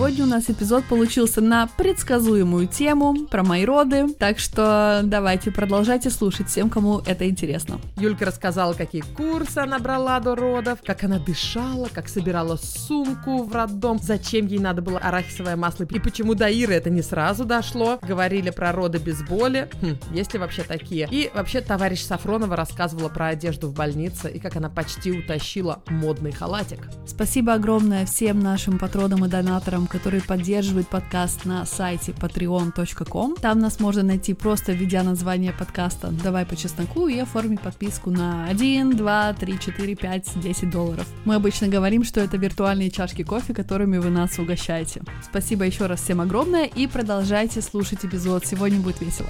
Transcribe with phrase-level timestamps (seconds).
[0.00, 6.08] Сегодня у нас эпизод получился на предсказуемую тему про мои роды, так что давайте продолжайте
[6.08, 7.78] слушать всем, кому это интересно.
[7.98, 13.54] Юлька рассказала, какие курсы она брала до родов, как она дышала, как собирала сумку в
[13.54, 17.98] роддом, зачем ей надо было арахисовое масло и почему до Иры это не сразу дошло.
[18.00, 21.08] Говорили про роды без боли, хм, есть ли вообще такие.
[21.10, 26.32] И вообще товарищ Сафронова рассказывала про одежду в больнице и как она почти утащила модный
[26.32, 26.88] халатик.
[27.06, 33.34] Спасибо огромное всем нашим патронам и донаторам, которые поддерживают подкаст на сайте patreon.com.
[33.36, 38.46] Там нас можно найти просто введя название подкаста «Давай по чесноку» и оформить подписку на
[38.46, 41.06] 1, 2, 3, 4, 5, 10 долларов.
[41.24, 45.02] Мы обычно говорим, что это виртуальные чашки кофе, которыми вы нас угощаете.
[45.22, 48.46] Спасибо еще раз всем огромное и продолжайте слушать эпизод.
[48.46, 49.28] Сегодня будет весело.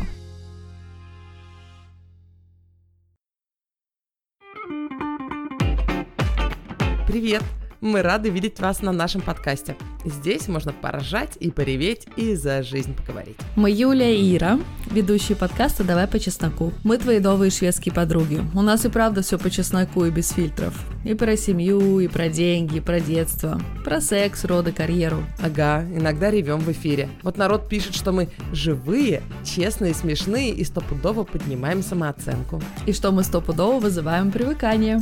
[7.06, 7.42] Привет!
[7.80, 9.75] Мы рады видеть вас на нашем подкасте.
[10.05, 13.38] Здесь можно поржать и пореветь, и за жизнь поговорить.
[13.57, 14.59] Мы Юля и Ира,
[14.91, 16.74] ведущие подкаста «Давай по чесноку».
[16.85, 18.43] Мы твои новые шведские подруги.
[18.54, 20.74] У нас и правда все по чесноку и без фильтров.
[21.07, 25.24] И про семью, и про деньги, и про детство, про секс, роды, карьеру.
[25.43, 27.09] Ага, иногда ревем в эфире.
[27.23, 32.63] Вот народ пишет, что мы живые, честные, смешные и стопудово поднимаем самооценку.
[32.85, 35.01] И что мы стопудово вызываем привыкание.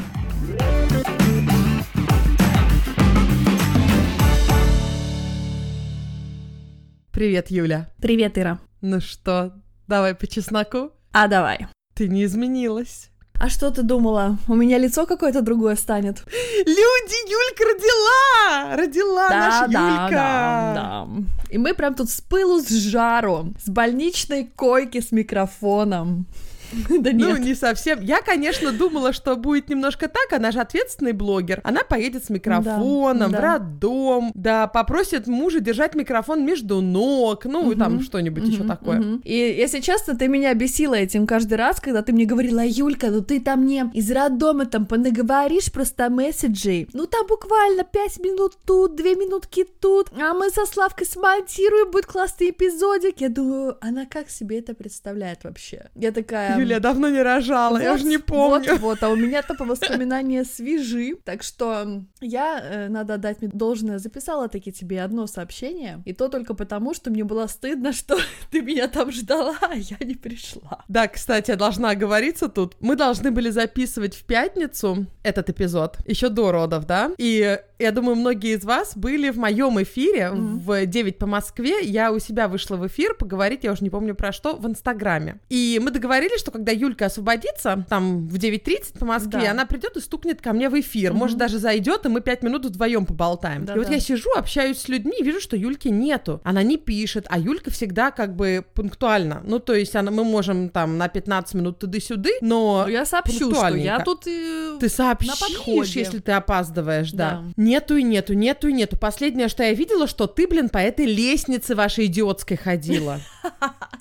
[7.19, 7.89] Привет, Юля.
[8.01, 8.61] Привет, Ира.
[8.81, 9.53] Ну что,
[9.89, 10.93] давай по чесноку?
[11.11, 11.67] А давай.
[11.95, 13.11] Ты не изменилась.
[13.35, 14.39] А что ты думала?
[14.47, 16.23] У меня лицо какое-то другое станет.
[16.59, 18.77] Люди, Юлька родила!
[18.77, 20.15] Родила да, наша да, Юлька!
[20.15, 21.09] да, да.
[21.51, 26.25] И мы прям тут с пылу, с жару, с больничной койки с микрофоном.
[26.89, 27.41] Да Ну, нет.
[27.41, 28.01] не совсем.
[28.03, 30.33] Я, конечно, думала, что будет немножко так.
[30.33, 31.61] Она же ответственный блогер.
[31.65, 37.71] Она поедет с микрофоном Да, в роддом, да, попросит мужа держать микрофон между ног, ну,
[37.73, 38.99] и там что-нибудь еще Мгм, такое.
[38.99, 39.23] мгм.
[39.25, 43.23] И, если честно, ты меня бесила этим каждый раз, когда ты мне говорила, Юлька, ну
[43.23, 46.89] ты там мне из роддома там понаговоришь просто месседжей.
[46.93, 52.07] Ну там буквально 5 минут тут, 2 минутки тут, а мы со Славкой смонтируем, будет
[52.07, 53.21] классный эпизодик.
[53.21, 55.91] Я думаю, она как себе это представляет вообще?
[55.95, 56.58] Я такая...
[56.61, 58.73] Юля, давно не рожала, я Вот, уже не помню.
[58.73, 61.17] Вот, вот, а у меня-то по воспоминания свежи.
[61.25, 66.03] Так что я, э, надо отдать мне должное, записала таки тебе одно сообщение.
[66.05, 68.17] И то только потому, что мне было стыдно, что
[68.51, 70.85] ты меня там ждала, а я не пришла.
[70.89, 72.77] Да, кстати, я должна оговориться тут.
[72.81, 77.13] Мы должны были записывать в пятницу этот эпизод, еще до родов, да?
[77.19, 80.59] И я думаю, многие из вас были в моем эфире Мгм.
[80.59, 81.81] в 9 по Москве.
[81.83, 85.41] Я у себя вышла в эфир поговорить, я уже не помню про что, в Инстаграме.
[85.49, 89.51] И мы договорились, что когда Юлька освободится, там в 9.30 по Москве, Да.
[89.51, 91.11] она придет и стукнет ко мне в эфир.
[91.11, 91.19] Мгм.
[91.19, 93.67] Может, даже зайдет, и мы 5 минут вдвоем поболтаем.
[93.67, 93.79] Да-да.
[93.81, 96.41] и вот я сижу, общаюсь с людьми, и вижу, что Юльки нету.
[96.45, 99.43] Она не пишет, а Юлька всегда как бы пунктуальна.
[99.45, 103.53] Ну, то есть она, мы можем там на 15 минут туды-сюды, но Ну, я сообщу,
[103.55, 104.27] что я тут...
[104.27, 106.01] э, ты сообщишь, подходе.
[106.01, 107.19] если ты опаздываешь, да.
[107.19, 107.43] Да.
[107.63, 108.97] Нету и нету, нету и нету.
[108.97, 113.21] Последнее, что я видела, что ты, блин, по этой лестнице вашей идиотской ходила.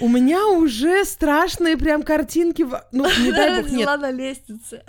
[0.00, 3.86] У меня уже страшные прям картинки, в- ну, не дай бог, нет.
[4.00, 4.82] На лестнице.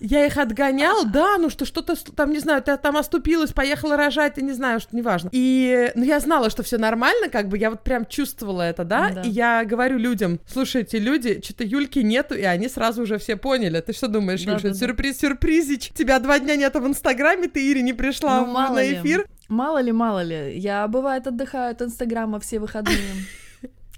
[0.00, 4.38] Я их отгонял, да, ну что что-то там, не знаю, ты там оступилась, поехала рожать,
[4.38, 5.28] и не знаю, что неважно.
[5.32, 9.10] И, ну, я знала, что все нормально, как бы, я вот прям чувствовала это, да,
[9.10, 9.22] Да.
[9.22, 13.80] и я говорю людям, слушайте, люди, что-то Юльки нету, и они сразу уже все поняли.
[13.80, 14.86] Ты что думаешь, Да, Юль, что да, это да.
[14.86, 15.90] сюрприз, сюрпризич?
[15.92, 18.94] Тебя два дня нету в Инстаграме, ты Ире не пришла Ну, в- мало на ли.
[19.00, 19.26] эфир.
[19.48, 20.56] Мало ли, мало ли.
[20.60, 22.96] Я, бывает, отдыхаю от Инстаграма все выходные.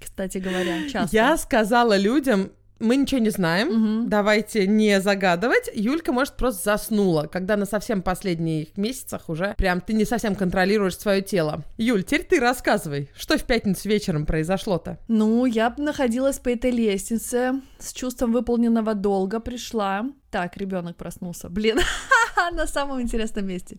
[0.01, 1.15] Кстати говоря, часто.
[1.15, 4.09] Я сказала людям, мы ничего не знаем, Мгм.
[4.09, 5.69] давайте не загадывать.
[5.73, 10.97] Юлька, может, просто заснула, когда на совсем последних месяцах уже прям ты не совсем контролируешь
[10.97, 11.63] свое тело.
[11.77, 14.97] Юль, теперь ты рассказывай, что в пятницу вечером произошло-то?
[15.07, 20.05] Ну, я находилась по этой лестнице, с чувством выполненного долга пришла.
[20.31, 21.49] Так, ребенок проснулся.
[21.49, 21.77] Блин,
[22.53, 23.77] на самом интересном месте.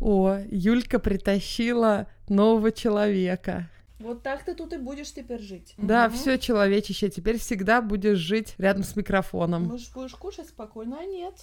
[0.00, 3.68] О, Юлька притащила нового человека.
[3.98, 5.74] Вот так ты тут и будешь теперь жить.
[5.76, 9.64] Да, все человечище, теперь всегда будешь жить рядом с микрофоном.
[9.64, 11.34] Можешь будешь кушать спокойно, а нет.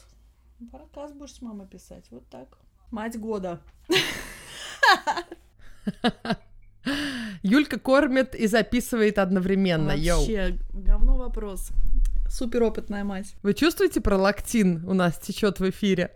[0.72, 2.06] Проказ будешь с мамой писать.
[2.12, 2.58] Вот так.
[2.92, 3.60] Мать года.
[7.44, 9.92] Юлька кормит и записывает одновременно.
[9.92, 10.20] Йоу.
[10.20, 11.72] Вообще, говно вопрос.
[12.30, 13.36] Суперопытная мать.
[13.44, 16.12] Вы чувствуете пролактин у нас течет в эфире?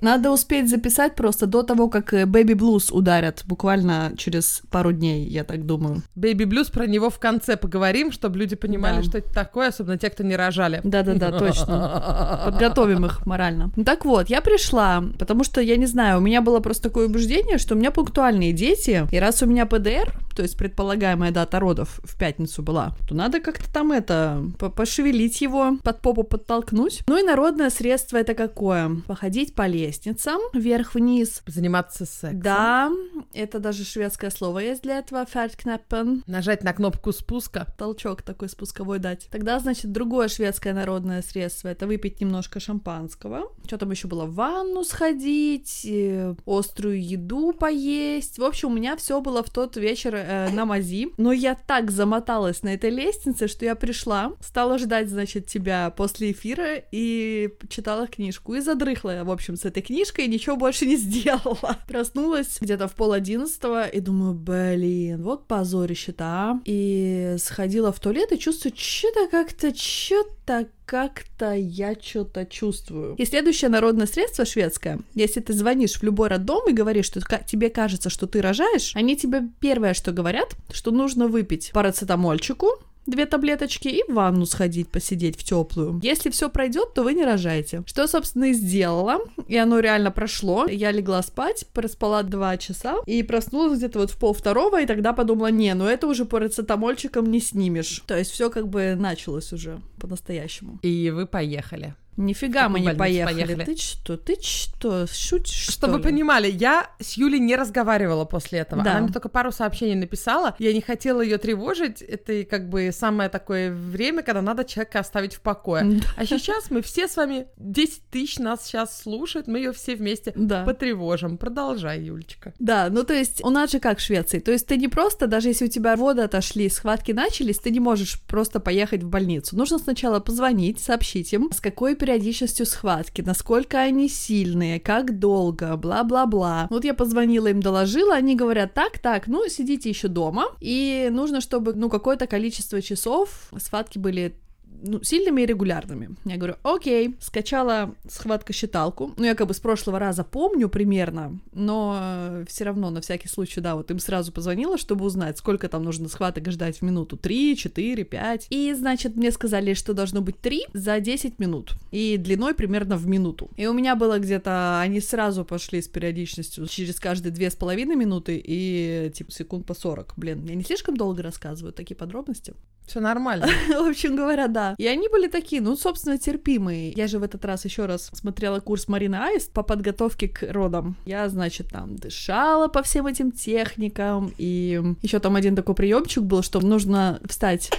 [0.00, 5.26] Надо успеть записать просто до того, как э, Baby Blues ударят, буквально через пару дней,
[5.28, 6.02] я так думаю.
[6.16, 9.02] Baby Blues, про него в конце поговорим, чтобы люди понимали, Да.
[9.02, 10.80] что это такое, особенно те, кто не рожали.
[10.84, 12.42] Да-да-да, точно.
[12.46, 13.70] Подготовим их морально.
[13.76, 17.06] Ну так вот, я пришла, потому что, я не знаю, у меня было просто такое
[17.06, 21.58] убеждение, что у меня пунктуальные дети, и раз у меня ПДР, то есть предполагаемая дата
[21.58, 27.00] родов в пятницу была, то надо как-то там это, по- пошевелить его, под попу подтолкнуть.
[27.08, 29.02] Ну и народное средство это какое?
[29.08, 31.42] Походить по лестницам, вверх-вниз.
[31.48, 32.38] Заниматься сексом.
[32.40, 32.92] Да,
[33.34, 36.22] это даже шведское слово есть для этого, ферткнеппен.
[36.28, 37.66] Нажать на кнопку спуска.
[37.76, 39.26] толчок такой спусковой дать.
[39.32, 43.50] Тогда, значит, другое шведское народное средство это выпить немножко шампанского.
[43.66, 44.26] Что там еще было?
[44.26, 48.38] В ванну сходить, э, острую еду поесть.
[48.38, 51.08] В общем, у меня все было в тот вечер э, на мази.
[51.16, 56.32] Но я так замоталась на этой лестнице, что я пришла, стала ждать, значит, тебя после
[56.32, 58.54] эфира и читала книжку.
[58.54, 61.78] И задрыхла в общем, с этой книжкой и ничего больше не сделала.
[61.86, 66.60] Проснулась где-то в пол одиннадцатого и думаю, блин, вот позорище-то, а.
[66.64, 73.14] И сходила в туалет и чувствую, что-то как-то, что-то как-то я что-то чувствую.
[73.16, 77.68] И следующее народное средство шведское, если ты звонишь в любой роддом и говоришь, что тебе
[77.68, 83.88] кажется, что ты рожаешь, они тебе первое, что говорят, что нужно выпить парацетамольчику, две таблеточки
[83.88, 86.00] и в ванну сходить, посидеть в теплую.
[86.02, 87.82] Если все пройдет, то вы не рожаете.
[87.86, 89.18] Что, собственно, и сделала.
[89.48, 90.66] И оно реально прошло.
[90.66, 95.12] Я легла спать, проспала два часа и проснулась где-то вот в пол второго, и тогда
[95.12, 98.02] подумала, не, ну это уже парацетамольчиком не снимешь.
[98.06, 100.78] То есть все как бы началось уже по-настоящему.
[100.82, 101.94] И вы поехали.
[102.18, 103.34] Нифига мы не поехали.
[103.44, 103.64] поехали.
[103.64, 106.02] Ты что, ты что, шутишь, что Чтобы ли?
[106.02, 108.82] понимали, я с Юлей не разговаривала после этого.
[108.82, 108.92] Да.
[108.92, 110.54] Она мне только пару сообщений написала.
[110.58, 112.02] Я не хотела ее тревожить.
[112.02, 116.00] Это как бы самое такое время, когда надо человека оставить в покое.
[116.16, 120.32] А сейчас мы все с вами, 10 тысяч нас сейчас слушают, мы ее все вместе
[120.34, 120.64] Да.
[120.64, 121.38] потревожим.
[121.38, 122.52] Продолжай, Юлечка.
[122.58, 125.26] Да, ну то есть у нас же как в Швеции, то есть ты не просто,
[125.28, 129.56] даже если у тебя воды отошли, схватки начались, ты не можешь просто поехать в больницу.
[129.56, 136.66] Нужно сначала позвонить, сообщить им, с какой периодичностью схватки, насколько они сильные, как долго, бла-бла-бла.
[136.70, 141.42] Вот я позвонила им, доложила, они говорят, так, так, ну сидите еще дома, и нужно,
[141.42, 144.34] чтобы, ну, какое-то количество часов схватки были
[144.82, 146.10] ну, сильными и регулярными.
[146.24, 149.14] Я говорю, окей, скачала схватка-считалку.
[149.16, 153.60] Ну, я как бы с прошлого раза помню примерно, но все равно на всякий случай,
[153.60, 157.16] да, вот им сразу позвонила, чтобы узнать, сколько там нужно схваток ждать в минуту.
[157.16, 158.46] Три, четыре, пять.
[158.50, 161.72] И, значит, мне сказали, что должно быть три за 10 минут.
[161.90, 163.50] И длиной примерно в минуту.
[163.56, 167.96] И у меня было где-то, они сразу пошли с периодичностью через каждые две с половиной
[167.96, 170.14] минуты и, типа, секунд по 40.
[170.16, 172.54] Блин, я не слишком долго рассказываю такие подробности?
[172.88, 173.46] Все нормально.
[173.68, 174.67] В общем говоря, да.
[174.78, 176.92] И они были такие, ну, собственно, терпимые.
[176.92, 180.96] Я же в этот раз еще раз смотрела курс Марины Аист по подготовке к родам.
[181.06, 184.32] Я, значит, там дышала по всем этим техникам.
[184.38, 187.70] И еще там один такой приемчик был, что нужно встать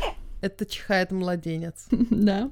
[0.42, 1.88] Это чихает младенец.
[1.92, 2.50] да.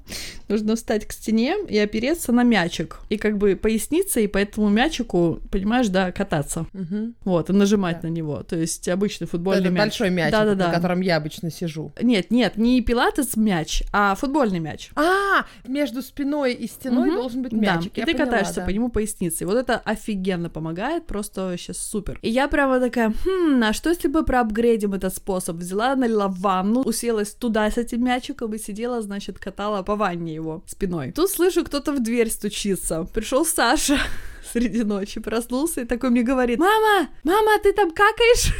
[0.48, 3.00] Нужно встать к стене и опереться на мячик.
[3.10, 6.66] И как бы поясниться, и по этому мячику, понимаешь, да, кататься.
[6.74, 7.16] Мгм.
[7.24, 8.07] Вот, и нажимать Да.
[8.07, 8.44] на него.
[8.44, 9.80] То есть обычный футбольный Это мяч.
[9.84, 10.68] большой мяч, Да-да-да.
[10.68, 11.92] на котором я обычно сижу.
[12.01, 14.90] Нет, нет, не пилатес мяч, а футбольный мяч.
[14.95, 17.16] А, между спиной и стеной Мгм.
[17.18, 17.98] должен быть Да, мячик.
[17.98, 18.66] и я ты поняла, катаешься да.
[18.66, 19.48] по нему поясницей.
[19.48, 22.19] Вот это офигенно помогает, просто вообще супер.
[22.22, 25.56] И я прямо такая, хм, а что если бы проапгрейдим этот способ?
[25.57, 30.64] Взяла, налила ванну, уселась туда с этим мячиком и сидела, значит, катала по ванне его
[30.66, 31.12] спиной.
[31.12, 33.04] Тут слышу, кто-то в дверь стучится.
[33.14, 34.00] Пришел Саша
[34.52, 38.52] среди ночи, проснулся и такой мне говорит, мама, мама, ты там какаешь?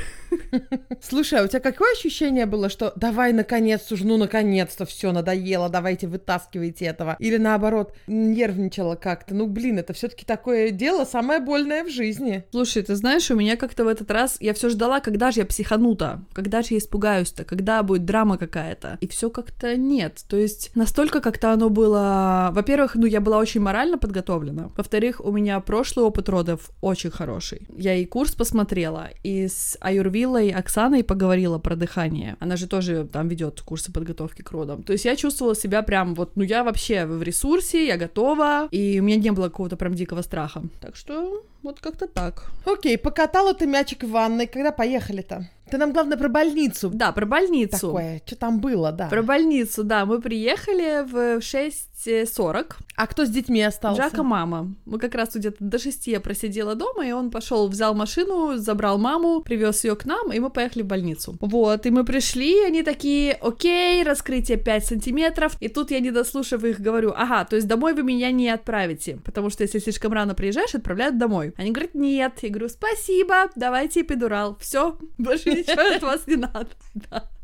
[1.02, 5.70] Слушай, а у тебя какое ощущение было, что давай наконец уже, ну наконец-то все надоело,
[5.70, 7.16] давайте вытаскивайте этого?
[7.20, 9.36] Или наоборот, нервничала как-то?
[9.36, 12.44] Ну блин, это все-таки такое дело самое больное в жизни.
[12.52, 15.46] Слушай, ты знаешь, у меня как-то в этот раз я все ждала, когда же я
[15.46, 18.98] психану-то, когда же я испугаюсь-то, когда будет драма какая-то.
[19.02, 20.24] И все как-то нет.
[20.28, 22.50] То есть настолько как-то оно было...
[22.54, 24.72] Во-первых, ну я была очень морально подготовлена.
[24.76, 27.68] Во-вторых, у меня прошлый опыт родов очень хороший.
[27.76, 29.78] Я и курс посмотрела, и с
[30.18, 32.38] Аюрвилой Оксаной поговорила про дыхание.
[32.40, 34.84] Она же тоже там ведет курсы подготовки к родам.
[34.84, 39.00] То есть я чувствовала себя прям вот, ну я вообще в ресурсе, я готова, и
[39.00, 40.64] у меня не было какого-то прям дикого страха.
[40.82, 42.46] Так что вот как-то так.
[42.66, 44.48] Окей, покатала ты мячик в ванной.
[44.48, 45.50] Когда поехали-то?
[45.70, 46.90] Ты нам, главное, про больницу.
[46.90, 47.88] Да, про больницу.
[47.88, 49.08] Такое, что там было, да.
[49.10, 50.06] Про больницу, да.
[50.06, 52.76] Мы приехали в 6.40.
[52.96, 54.02] А кто с детьми остался?
[54.02, 54.74] Жака мама.
[54.86, 58.98] Мы как раз где-то до 6 я просидела дома, и он пошел, взял машину, забрал
[58.98, 61.36] маму, привез ее к нам, и мы поехали в больницу.
[61.42, 66.64] Вот, и мы пришли, они такие, окей, раскрытие 5 сантиметров, и тут я, не дослушав
[66.64, 70.34] их, говорю, ага, то есть домой вы меня не отправите, потому что если слишком рано
[70.34, 71.47] приезжаешь, отправляют домой.
[71.58, 72.40] Они говорят, нет.
[72.42, 74.58] Я говорю, спасибо, давайте эпидурал.
[74.60, 76.70] Все, больше ничего от вас не надо.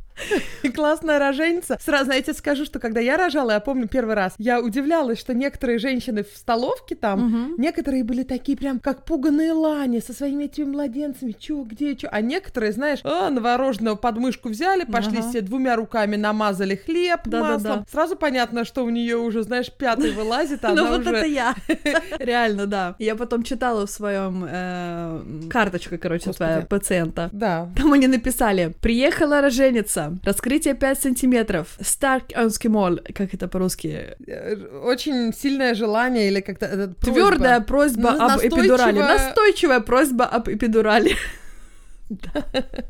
[0.63, 1.77] И классная роженица.
[1.83, 5.79] Сразу тебе скажу, что когда я рожала, я помню первый раз, я удивлялась, что некоторые
[5.79, 7.55] женщины в столовке там, Мгм.
[7.57, 12.07] некоторые были такие прям как пуганые лани со своими этими младенцами, чё, где, чё.
[12.11, 15.29] А некоторые, знаешь, а, новорожденного подмышку взяли, пошли Ага.
[15.31, 17.53] себе двумя руками намазали хлеб Да-да-да.
[17.53, 17.85] маслом.
[17.91, 21.15] Сразу понятно, что у нее уже, знаешь, пятый вылазит, а Ну она вот уже...
[21.17, 21.55] это я.
[22.19, 22.95] Реально, да.
[22.99, 27.29] Я потом читала в своем э, карточка, короче, твоя пациента.
[27.31, 27.69] Да.
[27.77, 34.15] Там они написали, приехала роженица, раскрытие 5 сантиметров, Старк Önskemol, как это по-русски?
[34.27, 36.65] Э, Очень сильное желание или как-то...
[36.65, 37.13] э, просьба.
[37.13, 38.99] Твердая просьба Ну, об эпидурали.
[38.99, 41.15] Настойчивая просьба об эпидурали.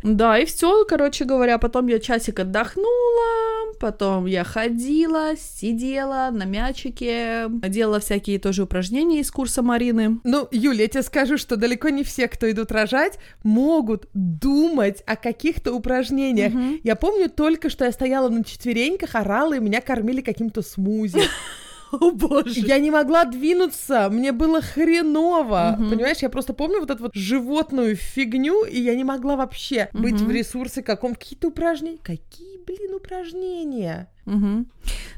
[0.03, 7.45] Да, и все, короче говоря, потом я часик отдохнула, потом я ходила, сидела на мячике,
[7.49, 10.19] делала всякие тоже упражнения из курса Марины.
[10.23, 15.15] Ну, Юля, я тебе скажу, что далеко не все, кто идут рожать, могут думать о
[15.15, 16.53] каких-то упражнениях.
[16.83, 21.21] Я помню только, что я стояла на четвереньках, орала, и меня кормили каким-то смузи.
[21.99, 22.59] О боже.
[22.59, 25.75] Я не могла двинуться, мне было хреново.
[25.77, 25.89] Мгм.
[25.89, 30.15] Понимаешь, я просто помню вот эту вот животную фигню, и я не могла вообще быть
[30.15, 30.25] Мгм.
[30.27, 31.13] в ресурсе каком.
[31.15, 31.99] Какие-то упражнения.
[32.03, 34.09] Какие, блин, упражнения?
[34.25, 34.67] Мгм.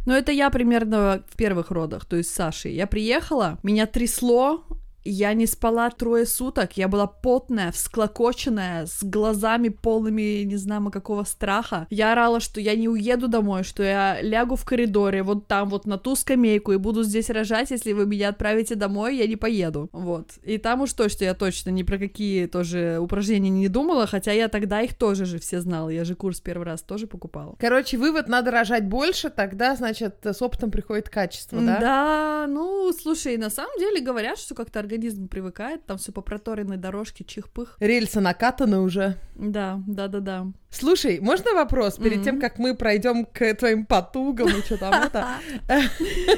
[0.06, 2.74] Ну, это я примерно в первых родах, то есть с Сашей.
[2.74, 4.64] Я приехала, меня трясло,
[5.06, 11.24] я не спала трое суток, я была потная, всклокоченная, с глазами полными, не знаю, какого
[11.24, 11.88] страха.
[11.90, 15.86] Я орала, что я не уеду домой, что я лягу в коридоре, вот там, вот
[15.86, 19.90] на ту скамейку, и буду здесь рожать, если вы меня отправите домой, я не поеду.
[19.94, 20.32] Вот.
[20.44, 24.48] И там уж точно я точно ни про какие тоже упражнения не думала, хотя я
[24.48, 27.56] тогда их тоже же все знала, я же курс первый раз тоже покупала.
[27.60, 31.80] Короче, вывод, надо рожать больше, тогда, значит, с опытом приходит качество, да?
[31.80, 34.95] Да, ну, слушай, на самом деле говорят, что как-то организм
[35.28, 37.78] привыкает, там все по проторенной дорожке, чих-пых.
[37.80, 39.18] Рельсы накатаны уже.
[39.36, 40.48] Да, да, да, да.
[40.78, 42.24] Слушай, можно вопрос перед Мгм.
[42.24, 45.26] тем, как мы пройдем к твоим потугам и что там это?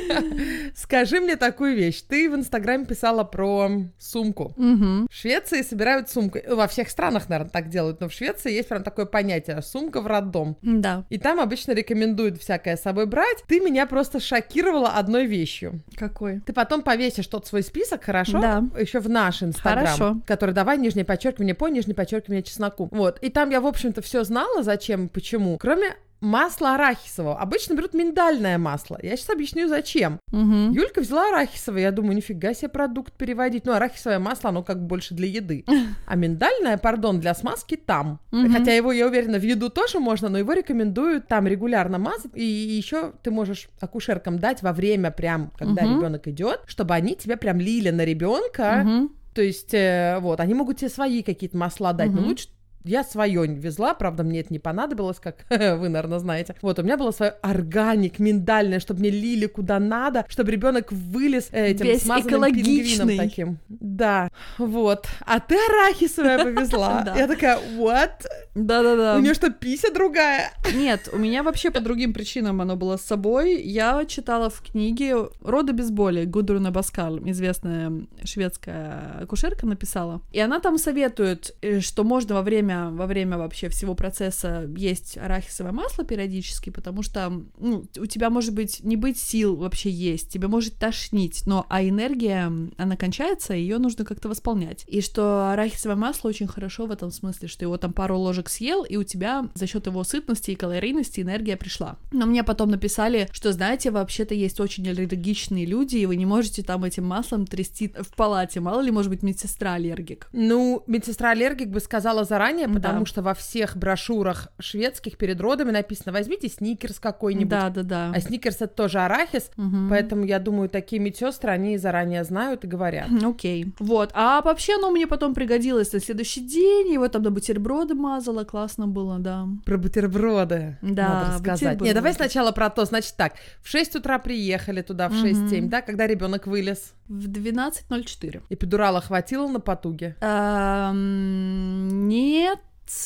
[0.76, 2.02] Скажи мне такую вещь.
[2.08, 4.54] Ты в Инстаграме писала про сумку.
[4.58, 5.08] Мгм.
[5.10, 6.40] В Швеции собирают сумку.
[6.50, 10.08] Во всех странах, наверное, так делают, но в Швеции есть прям такое понятие «сумка в
[10.08, 10.58] роддом».
[10.62, 11.06] Да.
[11.10, 13.44] И там обычно рекомендуют всякое с собой брать.
[13.48, 15.82] Ты меня просто шокировала одной вещью.
[15.96, 16.42] Какой?
[16.42, 18.40] Ты потом повесишь тот свой список, хорошо?
[18.40, 18.64] Да.
[18.80, 19.86] Еще в наш Инстаграм.
[19.86, 20.22] Хорошо.
[20.26, 22.90] Который давай, нижнее подчеркивание по, нижнее подчеркивание чесноку.
[22.92, 23.20] Вот.
[23.22, 25.58] И там я, в общем-то, все знала, зачем и почему.
[25.60, 27.40] Кроме масла арахисового.
[27.40, 28.98] Обычно берут миндальное масло.
[29.04, 30.20] Я сейчас объясню, зачем.
[30.32, 30.72] Мгм.
[30.72, 31.82] Юлька взяла арахисовое.
[31.84, 33.66] Я думаю, нифига себе продукт переводить.
[33.68, 35.64] Ну, арахисовое масло, оно как бы больше для еды.
[36.08, 38.20] А миндальное, пардон, для смазки там.
[38.32, 38.52] Мгм.
[38.52, 42.32] Хотя его, я уверена, в еду тоже можно, но его рекомендуют там регулярно мазать.
[42.34, 45.98] И еще ты можешь акушеркам дать во время прям, когда Мгм.
[46.00, 48.82] ребенок идет, чтобы они тебе прям лили на ребенка.
[48.84, 49.12] Мгм.
[49.36, 52.30] То есть, э, вот, они могут тебе свои какие-то масла дать, но Мгм.
[52.30, 52.48] лучше
[52.88, 56.56] я свое везла, правда, мне это не понадобилось, как вы, наверное, знаете.
[56.62, 61.50] Вот, у меня было свое органик, миндальное, чтобы мне лили куда надо, чтобы ребенок вылез
[61.52, 63.58] э, этим Весь смазанным пингвином таким.
[63.70, 65.08] Да, вот.
[65.26, 67.14] А ты арахисовое повезла.
[67.18, 68.26] Я такая, what?
[68.56, 69.18] Да-да-да.
[69.18, 70.52] У нее что, пися другая?
[70.74, 73.62] Нет, у меня вообще по другим причинам оно было с собой.
[73.62, 80.22] Я читала в книге «Роды без боли» Гудруна Баскал, известная шведская акушерка, написала.
[80.32, 85.18] И она там советует, э, что можно во время, во время вообще всего процесса есть
[85.18, 90.30] арахисовое масло периодически, потому что ну, у тебя может быть не быть сил вообще есть,
[90.32, 94.84] тебе может тошнить, но а энергия, она кончается, и ее нужно как-то восполнять.
[94.88, 98.84] И что арахисовое масло очень хорошо в этом смысле, что его там пару ложек съел,
[98.84, 101.98] и у тебя за счет его сытности и калорийности энергия пришла.
[102.12, 106.64] Но мне потом написали, что, знаете, вообще-то есть очень аллергичные люди, и вы не можете
[106.64, 108.60] там этим маслом трясти в палате.
[108.60, 110.28] Мало ли, может быть, медсестра аллергик.
[110.34, 113.06] Ну, медсестра аллергик бы сказала заранее, потому Да.
[113.06, 117.50] что во всех брошюрах шведских перед родами написано «возьмите сникерс какой-нибудь».
[117.50, 118.12] Да, да, да.
[118.16, 119.90] А сникерс это тоже арахис, Мгм.
[119.90, 123.08] поэтому я думаю, такие медсестры, они заранее знают и говорят.
[123.24, 123.74] Окей.
[123.80, 124.12] Вот.
[124.14, 126.94] А вообще оно мне потом пригодилось на следующий день.
[126.94, 128.44] Его там на бутерброды мазала.
[128.44, 129.48] Классно было, да.
[129.66, 131.62] Про бутерброды Да, надо рассказать.
[131.62, 131.94] Не, бутерброды.
[131.94, 132.86] давай сначала про то.
[132.86, 136.94] Значит так, в 6 утра приехали туда, в 6-7, да, когда ребенок вылез.
[137.08, 138.42] В 12.04.
[138.50, 140.16] Эпидурала хватило на потуге.
[140.22, 142.57] Эм, Нет,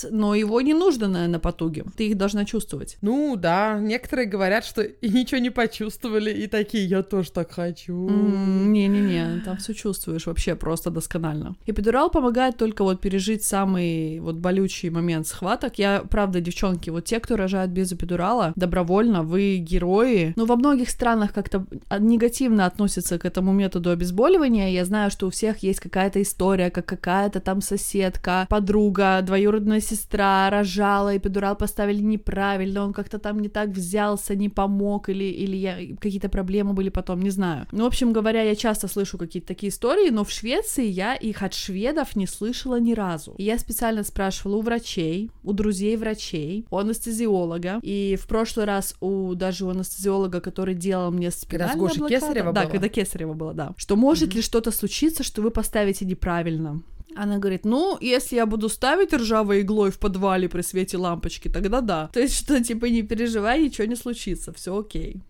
[0.10, 1.86] но его не нужно на, на потуге.
[1.98, 2.98] Ты их должна чувствовать.
[3.02, 8.10] Ну да, некоторые говорят, что и ничего не почувствовали, и такие, я тоже так хочу.
[8.10, 11.56] Не-не-не, там все чувствуешь вообще просто досконально.
[11.66, 15.80] Эпидурал помогает только вот пережить самый вот болючий момент схваток.
[15.80, 20.34] Я, правда, девчонки, вот те, кто рожают без эпидурала, добровольно, вы герои.
[20.36, 24.70] Но во многих странах как-то а, негативно относятся к этому методу обезболивания.
[24.70, 30.50] Я знаю, что у всех есть какая-то история, как какая-то там соседка, подруга, двоюродная сестра
[30.50, 35.76] рожала, эпидурал поставили неправильно, он как-то там не так взялся, не помог, или, или я,
[36.00, 37.68] какие-то проблемы были потом, не знаю.
[37.72, 41.44] Ну, в общем говоря, я часто слышу какие-то такие истории, но в Швеции я их
[41.44, 43.36] от шведов не слышала ни разу.
[43.38, 48.96] И я специально спрашивала у врачей, у друзей врачей, у анестезиолога, и в прошлый раз
[49.00, 52.72] у даже у анестезиолога, который делал мне Когда с Гошей Кесарева Да, было?
[52.72, 53.74] когда Кесарева была, да.
[53.78, 56.82] Что может ли что-то случиться, что вы поставите неправильно?
[57.16, 61.82] Она говорит, ну, если я буду ставить ржавой иглой в подвале при свете лампочки, тогда
[61.82, 62.10] да.
[62.14, 65.22] То есть, что, типа, не переживай, ничего не случится, все окей.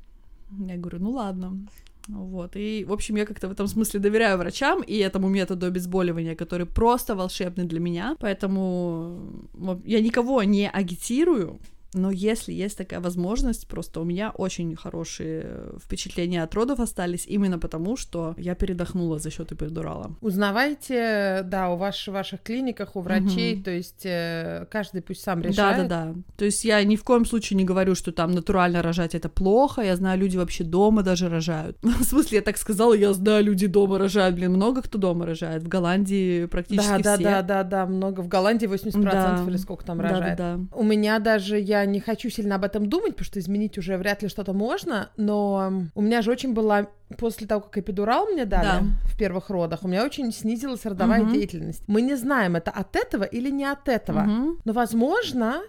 [0.68, 1.58] Я говорю, ну ладно.
[2.08, 6.36] Вот, и, в общем, я как-то в этом смысле доверяю врачам и этому методу обезболивания,
[6.36, 9.48] который просто волшебный для меня, поэтому
[9.86, 11.60] я никого не агитирую,
[11.94, 15.46] но если есть такая возможность, просто у меня очень хорошие
[15.84, 20.16] впечатления от родов остались именно потому, что я передохнула за счет эпидурала.
[20.22, 23.64] Узнавайте, да, у ваш, в ваших клиниках, у врачей, Мгм.
[23.64, 25.88] то есть э, каждый пусть сам решает.
[25.88, 26.14] да, да.
[26.38, 29.82] То есть я ни в коем случае не говорю, что там натурально рожать это плохо.
[29.82, 31.78] Я знаю, люди вообще дома даже рожают.
[31.84, 34.36] В смысле, я так сказала, я знаю, люди дома рожают.
[34.36, 35.64] Блин, много кто дома рожает.
[35.64, 37.24] В Голландии практически Да, да, все.
[37.24, 38.22] да, да, да, много.
[38.22, 39.46] В Голландии 80% Да.
[39.48, 40.38] или сколько там Да, да, рожает.
[40.38, 40.60] да.
[40.74, 44.22] У меня даже, я не хочу сильно об этом думать, потому что изменить уже вряд
[44.24, 48.66] ли что-то можно, но у меня же очень была, после того, как эпидурал мне дали
[48.66, 48.84] Да.
[49.06, 51.34] в первых родах, у меня очень снизилась родовая Мгм.
[51.34, 51.84] деятельность.
[51.88, 54.22] Мы не знаем, это от этого или не от этого.
[54.22, 54.62] Мгм.
[54.66, 55.62] Но, возможно,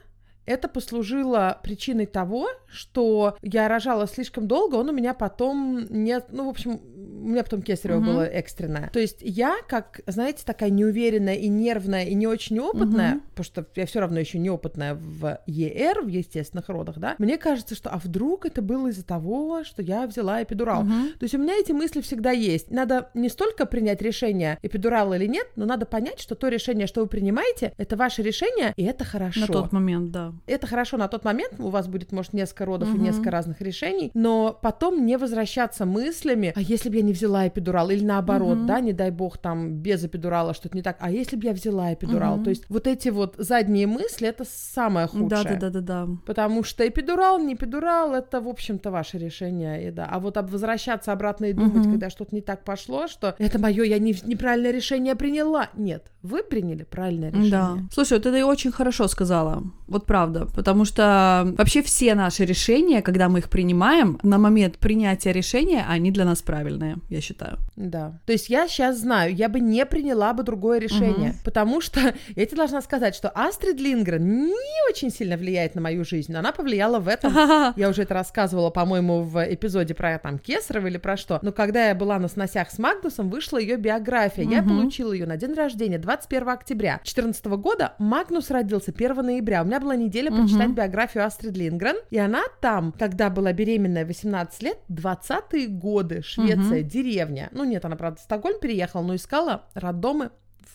[0.47, 6.47] это послужило причиной того, что я рожала слишком долго, он у меня потом нет, ну,
[6.47, 6.81] в общем,
[7.23, 8.07] у меня потом кесарево Мгм.
[8.07, 8.91] было экстренное.
[8.93, 13.21] То есть я, как, знаете, такая неуверенная и нервная, и не очень опытная, Мгм.
[13.35, 17.75] потому что я все равно еще неопытная в ЕР, в естественных родах, да, мне кажется,
[17.77, 20.83] что, а вдруг это было из-за того, что я взяла эпидурал.
[20.83, 21.11] Мгм.
[21.19, 22.71] То есть у меня эти мысли всегда есть.
[22.71, 27.03] Надо не столько принять решение, эпидурал или нет, но надо понять, что то решение, что
[27.03, 29.41] вы принимаете, это ваше решение, и это хорошо.
[29.41, 30.32] На тот момент, да.
[30.47, 33.03] Это хорошо на тот момент, у вас будет, может, несколько родов и Мгм.
[33.05, 37.91] несколько разных решений, но потом не возвращаться мыслями, а если бы я не взяла эпидурал,
[37.91, 38.67] или наоборот, Мгм.
[38.67, 41.93] да, не дай бог, там, без эпидурала что-то не так, а если бы я взяла
[41.95, 42.45] эпидурал, Мгм.
[42.45, 45.57] то есть вот эти вот задние мысли, это самое худшее.
[45.59, 46.09] Да, да, да, да.
[46.27, 50.07] Потому что эпидурал, не эпидурал, это, в общем-то, ваше решение, и да.
[50.11, 51.91] А вот об- возвращаться обратно и думать, Мгм.
[51.93, 55.69] когда что-то не так пошло, что это мое, я не, неправильное решение приняла.
[55.77, 57.51] Нет, вы приняли правильное решение.
[57.51, 57.77] Да.
[57.93, 59.63] Слушай, вот это и очень хорошо сказала.
[59.87, 60.22] Вот правда.
[60.55, 66.11] Потому что вообще все наши решения, когда мы их принимаем, на момент принятия решения, они
[66.11, 67.59] для нас правильные, я считаю.
[67.77, 68.19] Да.
[68.27, 72.01] То есть я сейчас знаю, я бы не приняла бы другое решение, потому что
[72.37, 76.39] я тебе должна сказать, что Астрид Лингрен не очень сильно влияет на мою жизнь, но
[76.39, 77.33] она повлияла в этом.
[77.77, 81.39] Я уже это рассказывала, по-моему, в эпизоде про там Кесарева или про что.
[81.43, 84.45] Но когда я была на сносях с Магнусом, вышла ее биография.
[84.45, 87.95] Я получила ее на день рождения 21 октября 2014 года.
[87.99, 89.63] Магнус родился 1 ноября.
[89.63, 90.43] У меня была неделя Мгм.
[90.43, 91.97] почитать биографию Астрид Лингрен.
[92.11, 97.49] И она там, когда была беременная 18 лет, 20-е годы, Швеция, деревня.
[97.53, 100.31] Ну нет, она, правда, в Стокгольм переехала, но искала роддомы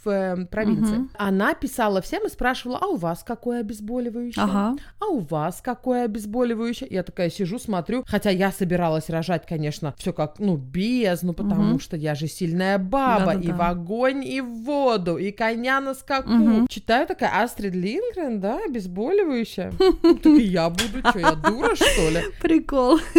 [0.10, 0.98] э, провинции.
[0.98, 1.10] Мгм.
[1.18, 4.44] Она писала всем и спрашивала, а у вас какое обезболивающее?
[4.44, 4.76] Ага.
[5.00, 6.88] а у вас какое обезболивающее?
[6.92, 11.64] Я такая сижу, смотрю, хотя я собиралась рожать, конечно, все как, ну, без, ну, потому
[11.64, 11.80] Мгм.
[11.80, 13.56] что я же сильная баба, и Да-да-да.
[13.56, 16.30] в огонь, и в воду, и коня на скаку.
[16.30, 16.68] Мгм.
[16.68, 19.72] Читаю такая, Астрид Лингрен, да, обезболивающее.
[20.24, 22.22] Так и я буду, что, я дура, что ли?
[22.42, 23.00] Прикол.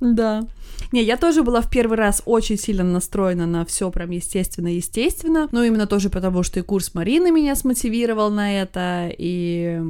[0.00, 0.42] Да.
[0.92, 5.48] Не, я тоже была в первый раз очень сильно настроена на все прям естественно-естественно.
[5.52, 9.80] Ну, именно тоже потому, что и курс Марины меня смотивировал на это, и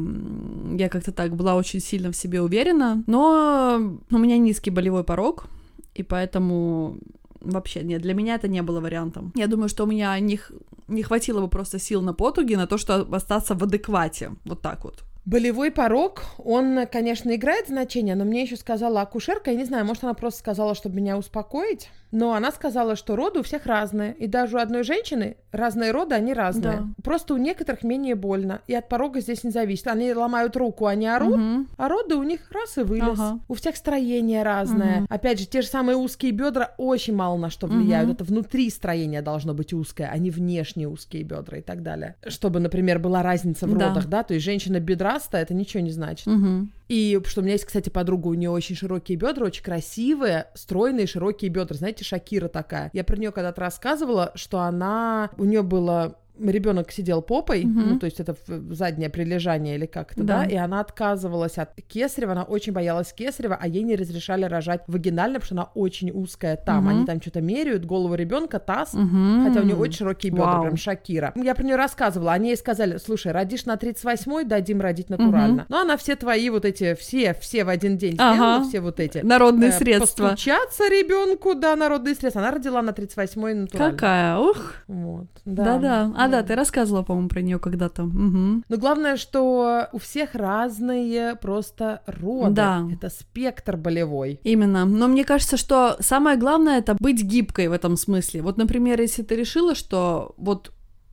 [0.76, 3.02] я как-то так была очень сильно в себе уверена.
[3.06, 5.46] Но у меня низкий болевой порог,
[5.94, 6.98] и поэтому
[7.40, 9.32] вообще нет, для меня это не было вариантом.
[9.36, 10.52] Я думаю, что у меня них
[10.88, 14.32] не хватило бы просто сил на потуги, на то, что остаться в адеквате.
[14.44, 15.04] Вот так вот.
[15.32, 20.02] Болевой порог, он, конечно, играет значение, но мне еще сказала акушерка, я не знаю, может,
[20.04, 24.26] она просто сказала, чтобы меня успокоить, но она сказала, что роды у всех разные, и
[24.26, 26.78] даже у одной женщины разные роды, они разные.
[26.78, 26.84] Да.
[27.04, 29.86] Просто у некоторых менее больно, и от порога здесь не зависит.
[29.88, 31.68] Они ломают руку, они орут, Мгм.
[31.76, 33.18] а роды у них раз и вылез.
[33.20, 33.40] Ага.
[33.48, 35.00] У всех строение разное.
[35.00, 35.06] Мгм.
[35.10, 38.06] Опять же, те же самые узкие бедра очень мало на что влияют.
[38.06, 38.14] Мгм.
[38.14, 42.14] Это внутри строение должно быть узкое, а не внешние узкие бедра и так далее.
[42.26, 43.88] Чтобы, например, была разница в Да.
[43.88, 44.80] родах, да, то есть женщина
[45.18, 46.26] бедрастая, это ничего не значит.
[46.26, 46.72] Мгм.
[46.88, 51.06] И что у меня есть, кстати, подруга, у нее очень широкие бедра, очень красивые, стройные
[51.06, 51.76] широкие бедра.
[51.76, 52.90] Знаете, Шакира такая.
[52.92, 57.88] Я про нее когда-то рассказывала, что она, у нее было ребенок сидел попой, Мгм.
[57.90, 58.34] ну, то есть это
[58.70, 60.38] заднее прилежание или как то да.
[60.38, 60.44] Да.
[60.44, 65.40] и она отказывалась от кесарева, она очень боялась кесарева, а ей не разрешали рожать вагинально,
[65.40, 66.84] потому что она очень узкая там.
[66.84, 66.88] Мгм.
[66.88, 69.44] Они там что-то меряют, голову ребенка, таз, Мгм.
[69.46, 70.62] Хотя у нее очень широкие бедра, Вау.
[70.62, 71.32] прям Шакира.
[71.36, 72.32] Я про нее рассказывала.
[72.32, 75.66] Они ей сказали, слушай, родишь на 38-й, дадим родить натурально.
[75.68, 78.34] Но она все твои вот эти, все, все в один день Ага.
[78.34, 79.18] сделала, все вот эти.
[79.18, 80.28] Народные э, средства.
[80.30, 82.42] Постучаться ребенку, да, народные средства.
[82.42, 83.92] Она родила на 38-й натурально.
[83.92, 84.74] Какая, ух.
[84.86, 85.26] Вот.
[85.44, 86.12] Да-да.
[86.16, 88.02] А, да, ты рассказывала, по-моему, про нее когда-то.
[88.04, 88.64] Мгм.
[88.68, 92.54] Но главное, что у всех разные просто роды.
[92.54, 92.88] Да.
[92.92, 94.40] Это спектр болевой.
[94.44, 94.84] Именно.
[94.84, 98.42] Но мне кажется, что самое главное это быть гибкой в этом смысле.
[98.42, 100.72] Вот, например, если ты решила, что вот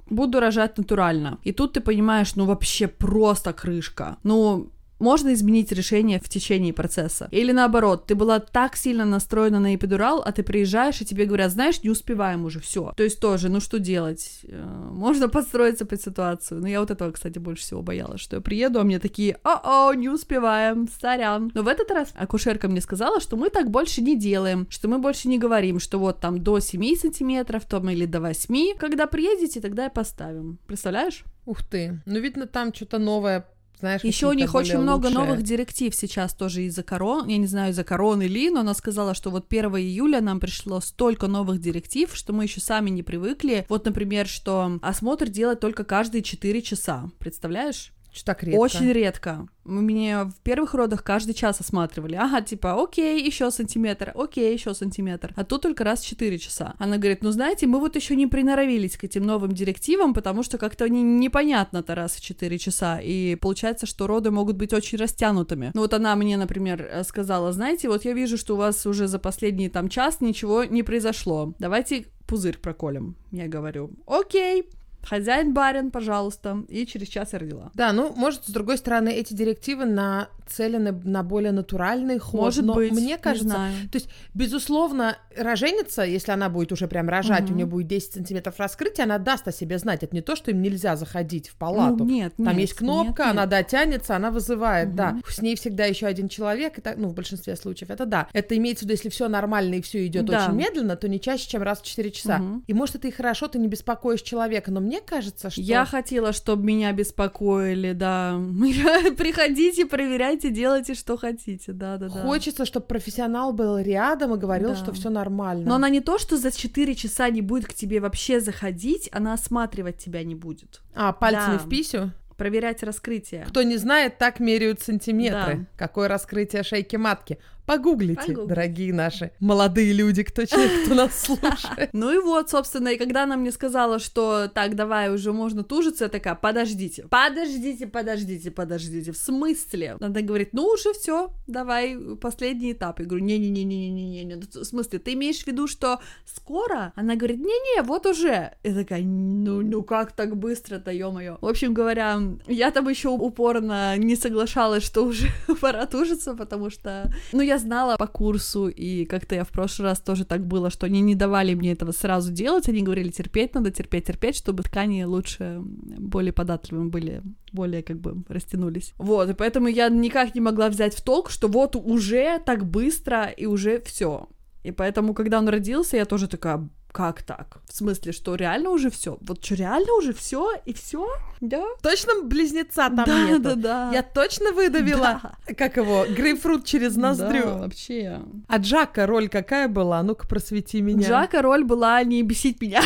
[0.09, 4.17] буду рожать натурально, и тут ты понимаешь, ну вообще просто крышка.
[4.23, 7.27] Ну, можно изменить решение в течение процесса.
[7.31, 11.51] Или наоборот, ты была так сильно настроена на эпидурал, а ты приезжаешь, и тебе говорят,
[11.51, 12.93] знаешь, не успеваем уже, все.
[12.95, 14.41] То есть тоже, ну что делать?
[14.43, 16.61] Э, Можно подстроиться под ситуацию.
[16.61, 19.93] Но я вот этого, кстати, больше всего боялась, что я приеду, а мне такие, о-о,
[19.93, 21.51] не успеваем, сорян.
[21.53, 24.99] Но в этот раз акушерка мне сказала, что мы так больше не делаем, что мы
[24.99, 28.77] больше не говорим, что вот там до 7 сантиметров, там или до 8.
[28.77, 30.59] Когда приедете, тогда и поставим.
[30.67, 31.23] Представляешь?
[31.45, 32.01] Ух ты.
[32.05, 33.45] Ну, видно, там что-то новое,
[33.79, 35.19] знаешь, Еще у них очень более много лучшие.
[35.25, 37.27] новых директив сейчас тоже из-за корон.
[37.27, 40.79] Я не знаю, из-за короны ли, но она сказала, что вот 1 июля нам пришло
[40.79, 43.65] столько новых директив, что мы еще сами не привыкли.
[43.69, 47.09] Вот, например, что осмотр делать только каждые 4 часа.
[47.19, 47.91] Представляешь?
[48.15, 48.59] Что так редко.
[48.59, 49.47] Очень редко.
[49.65, 52.15] Мне в первых родах каждый час осматривали.
[52.15, 55.33] Ага, типа, окей, еще сантиметр, окей, еще сантиметр.
[55.35, 56.75] А тут только раз в 4 часа.
[56.79, 60.57] Она говорит, ну знаете, мы вот еще не приноровились к этим новым директивам, потому что
[60.57, 62.99] как-то они непонятно-то раз в 4 часа.
[63.01, 65.71] И получается, что роды могут быть очень растянутыми.
[65.73, 69.07] Ну вот она мне, например, э, сказала, знаете, вот я вижу, что у вас уже
[69.07, 71.53] за последний там час ничего не произошло.
[71.59, 73.15] Давайте пузырь проколем.
[73.31, 74.69] Я говорю, окей,
[75.07, 76.63] хозяин барин, пожалуйста.
[76.69, 77.71] И через час я родила.
[77.73, 82.39] Да, ну, может, с другой стороны, эти директивы нацелены на более натуральный ход.
[82.41, 83.73] Может но быть, мне не кажется, знаю.
[83.91, 87.55] то есть, безусловно, роженица, если она будет уже прям рожать, у Мгм.
[87.57, 90.03] нее будет 10 сантиметров раскрытия, она даст о себе знать.
[90.03, 91.97] Это не то, что им нельзя заходить в палату.
[92.03, 93.49] Ну, нет, Там нет, есть кнопка, нет, она нет.
[93.49, 94.95] дотянется, она вызывает, Мгм.
[94.95, 95.17] да.
[95.27, 98.27] С ней всегда еще один человек, и так, ну, в большинстве случаев, это да.
[98.33, 100.45] Это имеется в виду, если все нормально и все идет Да.
[100.47, 102.37] очень медленно, то не чаще, чем раз в 4 часа.
[102.37, 102.63] Мгм.
[102.67, 105.61] И может, это и хорошо, ты не беспокоишь человека, но мне кажется, что...
[105.61, 108.35] Я хотела, чтобы меня беспокоили, да.
[109.17, 112.21] Приходите, проверяйте, делайте, что хотите, да-да-да.
[112.21, 114.75] Хочется, чтобы профессионал был рядом и говорил, Да.
[114.75, 115.65] что все нормально.
[115.67, 119.33] Но она не то, что за 4 часа не будет к тебе вообще заходить, она
[119.33, 120.81] осматривать тебя не будет.
[120.93, 121.59] А, пальцами Да.
[121.59, 122.11] в писю?
[122.37, 123.45] Проверять раскрытие.
[123.47, 125.55] Кто не знает, так меряют сантиметры.
[125.55, 125.65] Да.
[125.77, 127.37] Какое раскрытие шейки матки.
[127.65, 128.47] Погуглите, Погуглите.
[128.47, 131.89] дорогие наши молодые люди, кто, кто нас слушает.
[131.93, 136.05] Ну и вот, собственно, и когда она мне сказала, что так, давай, уже можно тужиться,
[136.05, 139.97] я такая, подождите, подождите, подождите, подождите, в смысле?
[139.99, 142.99] Она говорит, ну уже все, давай, последний этап.
[142.99, 146.93] Я говорю, не-не-не-не-не-не, в смысле, ты имеешь в виду, что скоро?
[146.95, 148.51] Она говорит, не-не, вот уже.
[148.63, 151.37] Я такая, ну, ну как так быстро-то, ё-моё.
[151.41, 155.27] В общем говоря, я там еще упорно не соглашалась, что уже
[155.61, 159.99] пора тужиться, потому что, ну, я знала по курсу, и как-то я в прошлый раз
[159.99, 163.71] тоже так было, что они не давали мне этого сразу делать, они говорили, терпеть надо,
[163.71, 168.93] терпеть, терпеть, чтобы ткани лучше, более податливыми были, более как бы растянулись.
[168.97, 173.25] Вот, и поэтому я никак не могла взять в толк, что вот уже так быстро,
[173.25, 174.27] и уже все.
[174.63, 177.57] И поэтому, когда он родился, я тоже такая, как так?
[177.67, 179.17] В смысле, что реально уже все?
[179.19, 181.05] Вот что, реально уже все и все?
[181.41, 181.61] Да?
[181.83, 183.41] Точно близнеца там да, нету?
[183.41, 183.91] да, да.
[183.91, 187.43] Я точно выдавила, как его, грейпфрут через ноздрю.
[187.43, 188.21] Да, вообще.
[188.47, 190.01] А Джака роль какая была?
[190.03, 191.05] Ну-ка, просвети меня.
[191.05, 192.81] Джака роль была не бесить меня.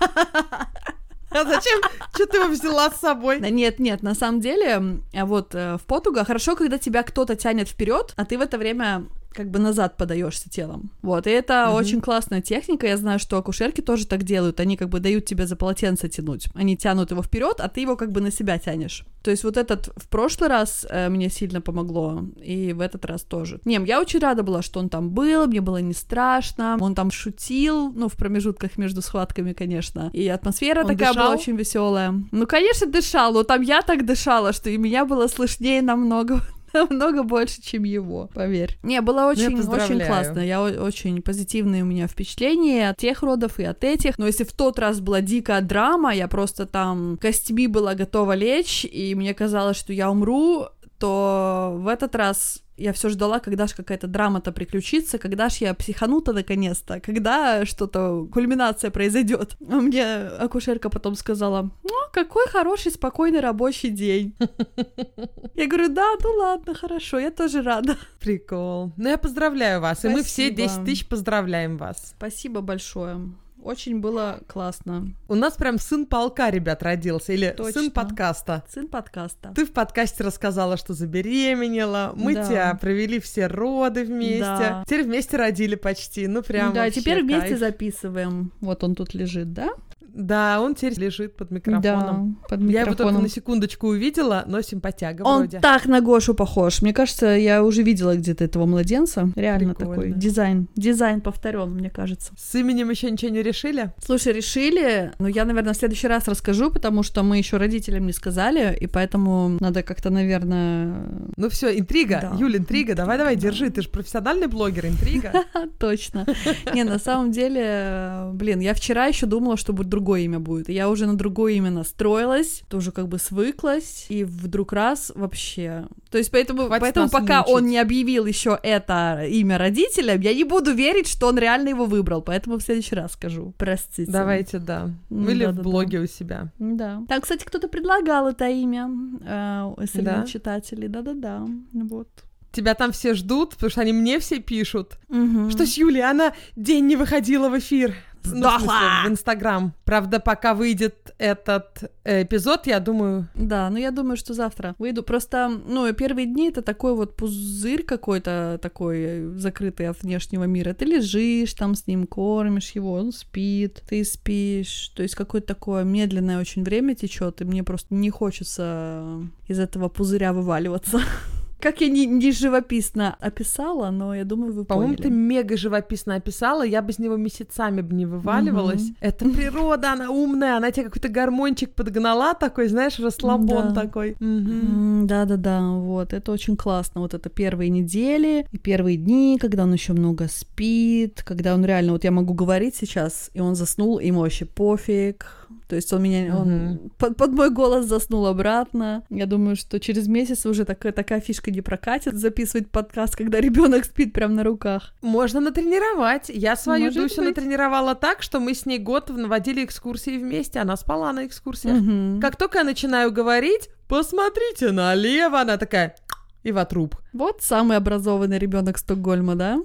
[0.00, 1.82] А зачем?
[2.14, 3.40] Что ты его взяла с собой?
[3.40, 7.34] Да нет, нет, на самом деле, а вот э, в потуга хорошо, когда тебя кто-то
[7.34, 9.04] тянет вперед, а ты в это время
[9.34, 10.90] как бы назад подаешься телом.
[11.02, 11.74] Вот, и это Мгм.
[11.74, 12.86] очень классная техника.
[12.86, 14.60] Я знаю, что акушерки тоже так делают.
[14.60, 16.46] Они как бы дают тебе за полотенце тянуть.
[16.54, 19.04] Они тянут его вперед, а ты его как бы на себя тянешь.
[19.22, 23.22] То есть вот этот в прошлый раз э, мне сильно помогло, и в этот раз
[23.22, 23.60] тоже.
[23.64, 26.76] Не, я очень рада была, что он там был, мне было не страшно.
[26.80, 30.10] Он там шутил, ну, в промежутках между схватками, конечно.
[30.12, 31.38] И атмосфера Он такая была дышал?
[31.40, 32.14] очень веселая.
[32.32, 36.40] Ну, конечно, дышал, но там я так дышала, что и меня было слышнее намного
[36.90, 38.76] намного больше, чем его, поверь.
[38.82, 40.06] Не, было очень, очень поздравляю.
[40.06, 40.40] классно.
[40.40, 44.18] Я очень позитивные у меня впечатления от тех родов и от этих.
[44.18, 48.84] Но если в тот раз была дикая драма, я просто там костями была готова лечь,
[48.84, 50.66] и мне казалось, что я умру,
[50.98, 55.74] то в этот раз я все ждала, когда же какая-то драма-то приключится, когда ж я
[55.74, 59.56] психану-то наконец-то, когда что-то, кульминация произойдет.
[59.68, 64.34] А мне акушерка потом сказала, ну, какой хороший, спокойный рабочий день.
[65.54, 67.96] Я говорю, да, ну ладно, хорошо, я тоже рада.
[68.18, 68.92] Прикол.
[68.96, 70.56] Ну, я поздравляю вас, и мы все Спасибо.
[70.56, 72.14] 10 тысяч поздравляем вас.
[72.16, 73.20] Спасибо большое.
[73.64, 75.08] Очень было классно.
[75.26, 77.72] У нас прям сын полка, ребят, родился, или Точно.
[77.72, 78.62] сын подкаста.
[78.68, 79.52] Сын подкаста.
[79.56, 82.44] Ты в подкасте рассказала, что забеременела, мы Да.
[82.46, 84.82] тебя провели все роды вместе, Да.
[84.86, 87.58] теперь вместе родили почти, ну прям да, теперь вместе кайф.
[87.58, 88.52] записываем.
[88.60, 89.70] Вот он тут лежит, да?
[90.12, 92.38] Да, он теперь лежит под микрофоном.
[92.42, 93.22] Да, под Я его только микрофоном.
[93.22, 95.60] на секундочку увидела, но симпатяга Он вроде.
[95.60, 96.82] так на Гошу похож.
[96.82, 99.28] Мне кажется, я уже видела где-то этого младенца.
[99.36, 100.02] Реально Прикольно.
[100.02, 100.68] такой дизайн.
[100.76, 102.32] Дизайн повторен, мне кажется.
[102.36, 103.92] С именем еще ничего не решили?
[104.04, 108.12] Слушай, решили, но я, наверное, в следующий раз расскажу, потому что мы еще родителям не
[108.12, 110.94] сказали, и поэтому надо как-то, наверное...
[111.36, 112.30] Ну все, интрига.
[112.32, 112.36] Да.
[112.38, 113.42] Юль, интрига, давай, давай, Да.
[113.42, 113.70] держи.
[113.70, 115.32] Ты же профессиональный блогер, интрига.
[115.78, 116.26] Точно.
[116.74, 120.68] Не, на самом деле, блин, я вчера еще думала, что будет другое имя будет.
[120.68, 125.86] Я уже на другое имя настроилась, тоже как бы свыклась, и вдруг раз вообще.
[126.10, 127.54] То есть поэтому, Хватит поэтому пока мучить.
[127.54, 131.86] он не объявил еще это имя родителям, я не буду верить, что он реально его
[131.86, 132.22] выбрал.
[132.22, 133.52] Поэтому в следующий раз скажу.
[133.58, 134.10] Простите.
[134.10, 134.90] Давайте, да.
[135.10, 135.62] М, Или в да-да-да.
[135.62, 136.52] блоге у себя.
[136.58, 137.02] Да.
[137.08, 138.90] Там, кстати, кто-то предлагал это имя
[139.24, 140.26] э, среди Да?
[140.26, 140.88] читателей.
[140.88, 141.46] Да-да-да.
[141.72, 142.08] Вот.
[142.52, 144.98] Тебя там все ждут, потому что они мне все пишут.
[145.08, 145.50] Мгм.
[145.50, 146.02] Что с Юлей?
[146.08, 147.94] Она день не выходила в эфир.
[148.24, 149.02] Ну, в Сдохла!
[149.04, 149.74] в Инстаграм.
[149.84, 153.28] Правда, пока выйдет этот э, эпизод, я думаю...
[153.34, 155.02] Да, ну я думаю, что завтра выйду.
[155.02, 160.74] Просто, ну, первые дни это такой вот пузырь какой-то такой э, закрытый от внешнего мира.
[160.74, 164.88] Ты лежишь там с ним, кормишь его, он спит, ты спишь.
[164.94, 169.88] То есть какое-то такое медленное очень время течет, и мне просто не хочется из этого
[169.88, 171.00] пузыря вываливаться.
[171.64, 175.02] Как я не, не живописно описала, но я думаю, вы По-моему, поняли.
[175.02, 178.82] ты мега живописно описала, я бы из него месяцами бы не вываливалась.
[178.82, 178.96] Мгм.
[179.00, 183.80] Это природа, она умная, она тебе какой-то гармончик подгнала такой, знаешь, расслабон Да.
[183.80, 184.14] такой.
[184.20, 187.00] Да-да-да, вот, это очень классно.
[187.00, 191.92] Вот это первые недели и первые дни, когда он еще много спит, когда он реально,
[191.92, 195.48] вот я могу говорить сейчас, и он заснул, ему вообще пофиг.
[195.68, 196.90] То есть он меня, он Мгм.
[196.98, 199.02] под, под мой голос заснул обратно.
[199.08, 203.84] Я думаю, что через месяц уже такая, такая фишка не прокатит, записывать подкаст, когда ребенок
[203.84, 204.92] спит прямо на руках.
[205.02, 206.28] Можно натренировать.
[206.28, 207.28] Я свою Может Дусю быть.
[207.36, 211.76] натренировала так, что мы с ней год наводили экскурсии вместе, она спала на экскурсиях.
[211.80, 212.20] Мгм.
[212.20, 215.96] Как только я начинаю говорить, посмотрите налево, она такая
[216.42, 216.94] и в отруб.
[217.14, 219.60] Вот самый образованный ребенок Стокгольма, да?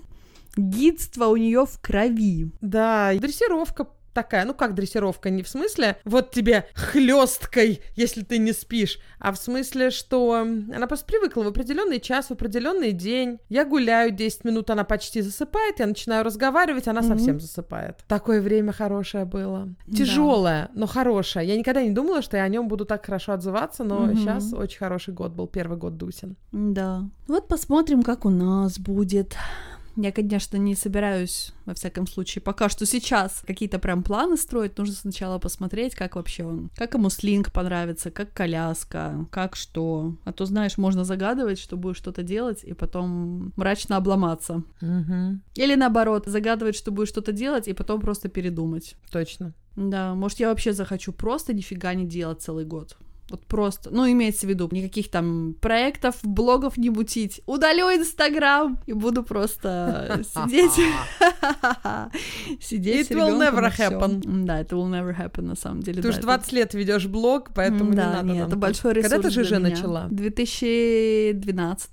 [0.55, 2.51] Гидство у нее в крови.
[2.61, 3.87] Да, дрессировка
[4.23, 9.31] такая, ну как дрессировка, не в смысле вот тебе хлесткой, если ты не спишь, а
[9.31, 13.39] в смысле, что она просто привыкла в определенный час, в определенный день.
[13.49, 17.09] Я гуляю 10 минут, она почти засыпает, я начинаю разговаривать, она Мгм.
[17.09, 17.99] совсем засыпает.
[18.07, 19.69] Такое время хорошее было.
[19.87, 19.97] Да.
[19.97, 21.47] Тяжелое, но хорошее.
[21.47, 24.15] Я никогда не думала, что я о нем буду так хорошо отзываться, но Мгм.
[24.17, 26.35] сейчас очень хороший год был, первый год Дусин.
[26.51, 27.03] Да.
[27.27, 29.35] Вот посмотрим, как у нас будет.
[30.01, 34.77] Я, конечно, не собираюсь, во всяком случае, пока что сейчас какие-то прям планы строить.
[34.77, 40.15] Нужно сначала посмотреть, как вообще он, как ему слинг понравится, как коляска, как что.
[40.23, 44.63] А то, знаешь, можно загадывать, что будешь что-то делать, и потом мрачно обломаться.
[44.81, 45.39] Угу.
[45.55, 48.95] Или наоборот, загадывать, что будешь что-то делать, и потом просто передумать.
[49.11, 49.53] Точно.
[49.75, 52.97] Да, может, я вообще захочу просто нифига не делать целый год.
[53.29, 57.41] Вот просто, ну, имеется в виду, никаких там проектов, блогов не мутить.
[57.45, 60.71] Удалю Инстаграм и буду просто сидеть.
[62.61, 64.21] Сидеть It will never happen.
[64.45, 66.01] Да, это will never happen, на самом деле.
[66.01, 69.43] Ты уже это- 20 лет ведешь блог, поэтому не надо это большой ресурс Когда ты
[69.43, 69.69] же меня.
[69.69, 70.07] начала?
[70.07, 71.91] В 2012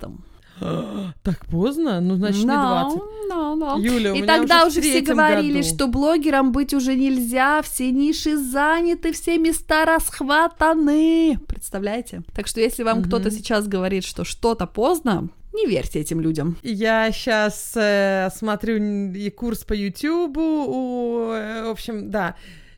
[1.23, 2.01] Так поздно?
[2.01, 3.01] Ну, значит, не Да, 20.
[3.29, 3.75] да, да.
[3.79, 5.69] Юля, И тогда уже, все говорили, году.
[5.75, 11.39] что блогерам быть уже нельзя, все ниши заняты, все места расхватаны.
[11.49, 12.23] Представляете?
[12.35, 13.07] Так что если вам Мгм.
[13.09, 16.59] кто-то сейчас говорит, что что-то поздно, Не верьте этим людям.
[16.63, 18.77] Я сейчас э, смотрю
[19.15, 22.35] и курс по Ютубу, э, в общем, да.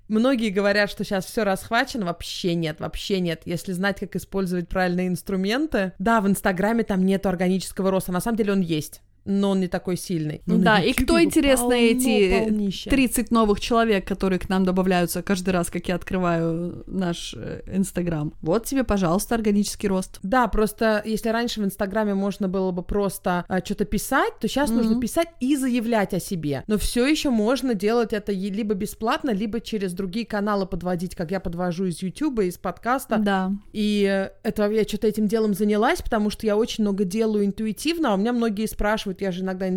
[0.08, 2.06] Многие говорят, что сейчас все расхвачено.
[2.06, 3.42] Вообще нет, вообще нет.
[3.44, 5.92] Если знать, как использовать правильные инструменты.
[5.98, 8.12] Да, в Инстаграме там нет органического роста.
[8.12, 10.42] На самом деле он есть но он не такой сильный.
[10.46, 12.90] Но да, и кто, интересно, эти полнища.
[12.90, 18.32] 30 новых человек, которые к нам добавляются каждый раз, как я открываю наш э, Инстаграм?
[18.40, 20.18] Вот тебе, пожалуйста, органический рост.
[20.22, 24.70] Да, просто если раньше в Инстаграме можно было бы просто а, что-то писать, то сейчас
[24.70, 24.74] mm-hmm.
[24.74, 26.64] нужно писать и заявлять о себе.
[26.66, 31.40] Но все еще можно делать это либо бесплатно, либо через другие каналы подводить, как я
[31.40, 33.18] подвожу из Ютуба, из подкаста.
[33.18, 33.52] Да.
[33.72, 38.12] И э, это я что-то этим делом занялась, потому что я очень много делаю интуитивно,
[38.12, 39.68] а у меня многие спрашивают, вот я же иногда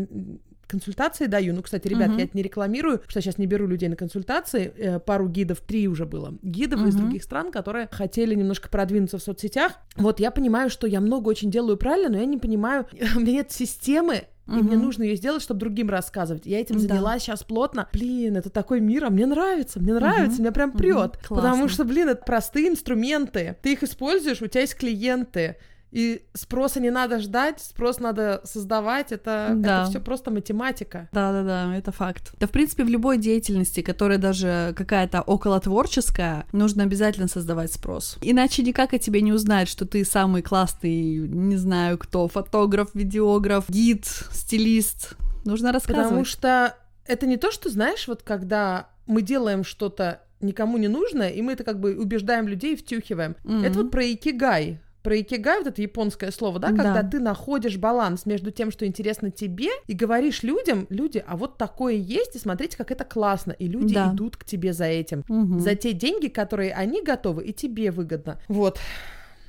[0.68, 1.54] консультации даю.
[1.54, 2.18] Ну, кстати, ребят, uh-huh.
[2.18, 4.72] я это не рекламирую, потому что сейчас не беру людей на консультации.
[4.78, 6.34] Э, пару гидов, три уже было.
[6.42, 6.90] Гидов uh-huh.
[6.90, 9.74] из других стран, которые хотели немножко продвинуться в соцсетях.
[9.98, 13.34] Вот я понимаю, что я много очень делаю правильно, но я не понимаю, у меня
[13.34, 14.64] нет системы, и угу.
[14.64, 16.46] мне нужно ее сделать, чтобы другим рассказывать.
[16.46, 17.34] Я этим занялась да.
[17.34, 17.88] сейчас плотно.
[17.94, 20.42] Блин, это такой мир, а мне нравится, мне нравится, угу.
[20.42, 21.18] меня прям прет.
[21.30, 21.36] Угу.
[21.36, 23.56] Потому что, блин, это простые инструменты.
[23.62, 25.58] Ты их используешь, у тебя есть клиенты.
[25.92, 29.82] И спроса не надо ждать, спрос надо создавать, это, да.
[29.82, 31.10] это все просто математика.
[31.12, 32.34] Да, да, да, это факт.
[32.40, 38.18] Да, в принципе, в любой деятельности, которая даже какая-то около творческая, нужно обязательно создавать спрос.
[38.22, 43.70] Иначе никак о тебе не узнают, что ты самый классный, не знаю кто, фотограф, видеограф,
[43.70, 45.16] гид, стилист.
[45.44, 46.08] Нужно рассказывать.
[46.08, 51.30] Потому что это не то, что, знаешь, вот когда мы делаем что-то никому не нужное,
[51.30, 53.36] и мы это как бы убеждаем людей и втюхиваем.
[53.44, 53.66] Mm-hmm.
[53.66, 57.10] Это вот про икигай про икигай, вот это японское слово, да, когда да.
[57.10, 61.94] ты находишь баланс между тем, что интересно тебе, и говоришь людям, люди, а вот такое
[61.94, 64.12] есть, и смотрите, как это классно, и люди да.
[64.14, 65.60] идут к тебе за этим, угу.
[65.60, 68.40] за те деньги, которые они готовы, и тебе выгодно.
[68.48, 68.80] Вот.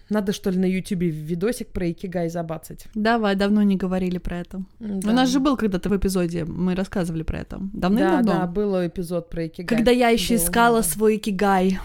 [0.08, 2.86] Надо, что ли, на Ютубе видосик про икигай забацать.
[2.94, 4.62] Давай, давно не говорили про это.
[4.78, 5.10] Да.
[5.10, 7.58] У нас же был когда-то в эпизоде, мы рассказывали про это.
[7.72, 8.32] Давным-давно.
[8.32, 9.66] Да, да, был эпизод про икигай.
[9.66, 10.82] Когда я еще искала да.
[10.82, 11.78] свой икигай.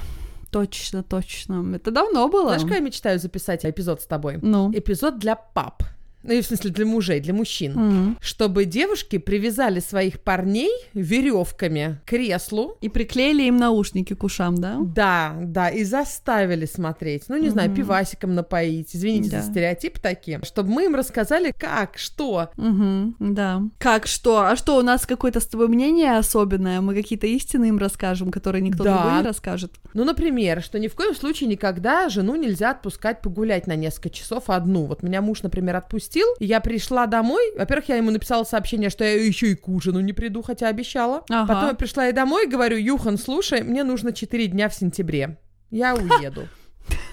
[0.58, 1.76] Точно, точно.
[1.76, 2.50] Это давно было.
[2.50, 4.39] Знаешь, как я мечтаю записать эпизод с тобой?
[4.41, 4.72] Ну.
[4.74, 5.84] Эпизод для пап
[6.23, 8.17] ну, в смысле для мужей, для мужчин, mm-hmm.
[8.21, 12.77] чтобы девушки привязали своих парней веревками к креслу.
[12.82, 14.77] И приклеили им наушники к ушам, да?
[14.82, 17.23] Да, да, и заставили смотреть.
[17.30, 17.51] Ну, не mm-hmm.
[17.51, 18.95] знаю, пивасиком напоить.
[18.95, 19.41] Извините да.
[19.41, 20.41] за стереотипы такие.
[20.43, 22.49] Чтобы мы им рассказали, как, что.
[22.58, 23.13] Mm-hmm.
[23.19, 23.62] Да.
[23.77, 24.41] Как, что?
[24.41, 26.82] А что, у нас какое-то с тобой мнение особенное?
[26.82, 28.97] Мы какие-то истины им расскажем, которые никто да.
[28.97, 29.73] другой не расскажет?
[29.93, 34.49] Ну, например, что ни в коем случае никогда жену нельзя отпускать погулять на несколько часов
[34.49, 34.86] одну.
[34.86, 36.36] Вот меня муж, например, отпустил отпустил.
[36.39, 37.41] Я пришла домой.
[37.56, 41.23] Во-первых, я ему написала сообщение, что я еще и к ужину не приду, хотя обещала.
[41.30, 41.53] Ага.
[41.53, 45.38] Потом я пришла и домой и говорю, Юхан, слушай, мне нужно 4 дня в сентябре.
[45.69, 46.47] Я уеду.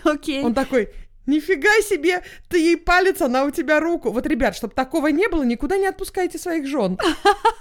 [0.04, 0.42] Окей.
[0.42, 0.90] Он такой,
[1.26, 4.10] Нифига себе, ты ей палец, она у тебя руку.
[4.10, 6.98] Вот, ребят, чтобы такого не было, никуда не отпускайте своих жен.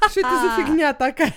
[0.10, 1.34] Что это за фигня такая?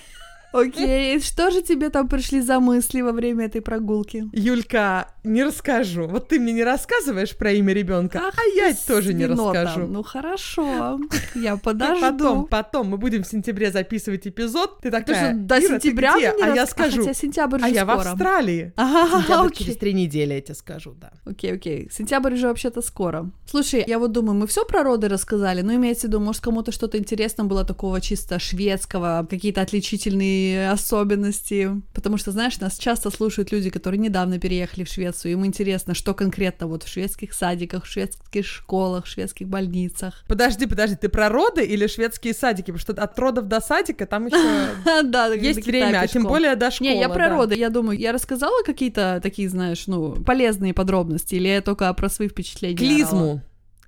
[0.53, 4.25] Окей, что же тебе там пришли за мысли во время этой прогулки?
[4.31, 6.07] Юлька, не расскажу.
[6.07, 9.87] Вот ты мне не рассказываешь про имя ребенка, а я тоже не расскажу.
[9.87, 10.99] Ну хорошо,
[11.35, 12.01] я подожду.
[12.01, 14.79] Потом, потом мы будем в сентябре записывать эпизод.
[14.81, 16.43] Ты такая, до сентября ты где?
[16.43, 17.01] А я скажу.
[17.01, 18.73] Хотя сентябрь А я в Австралии.
[19.07, 21.11] Ага, через три недели, я тебе скажу, да.
[21.25, 21.89] Окей, окей.
[21.91, 23.29] Сентябрь уже вообще-то скоро.
[23.45, 26.71] Слушай, я вот думаю, мы все про роды рассказали, но имеется в виду, может, кому-то
[26.71, 33.51] что-то интересно было такого чисто шведского, какие-то отличительные особенности, потому что, знаешь, нас часто слушают
[33.51, 37.87] люди, которые недавно переехали в Швецию, им интересно, что конкретно вот в шведских садиках, в
[37.87, 40.23] шведских школах, в шведских больницах.
[40.27, 42.71] Подожди, подожди, ты про роды или шведские садики?
[42.71, 44.37] Потому что от родов до садика там еще
[45.41, 46.91] есть время, а тем более до школы.
[46.91, 51.47] Не, я про роды, я думаю, я рассказала какие-то такие, знаешь, ну, полезные подробности, или
[51.47, 52.77] я только про свои впечатления?
[52.77, 53.41] Клизму.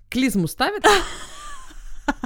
[0.10, 0.84] Клизму ставят?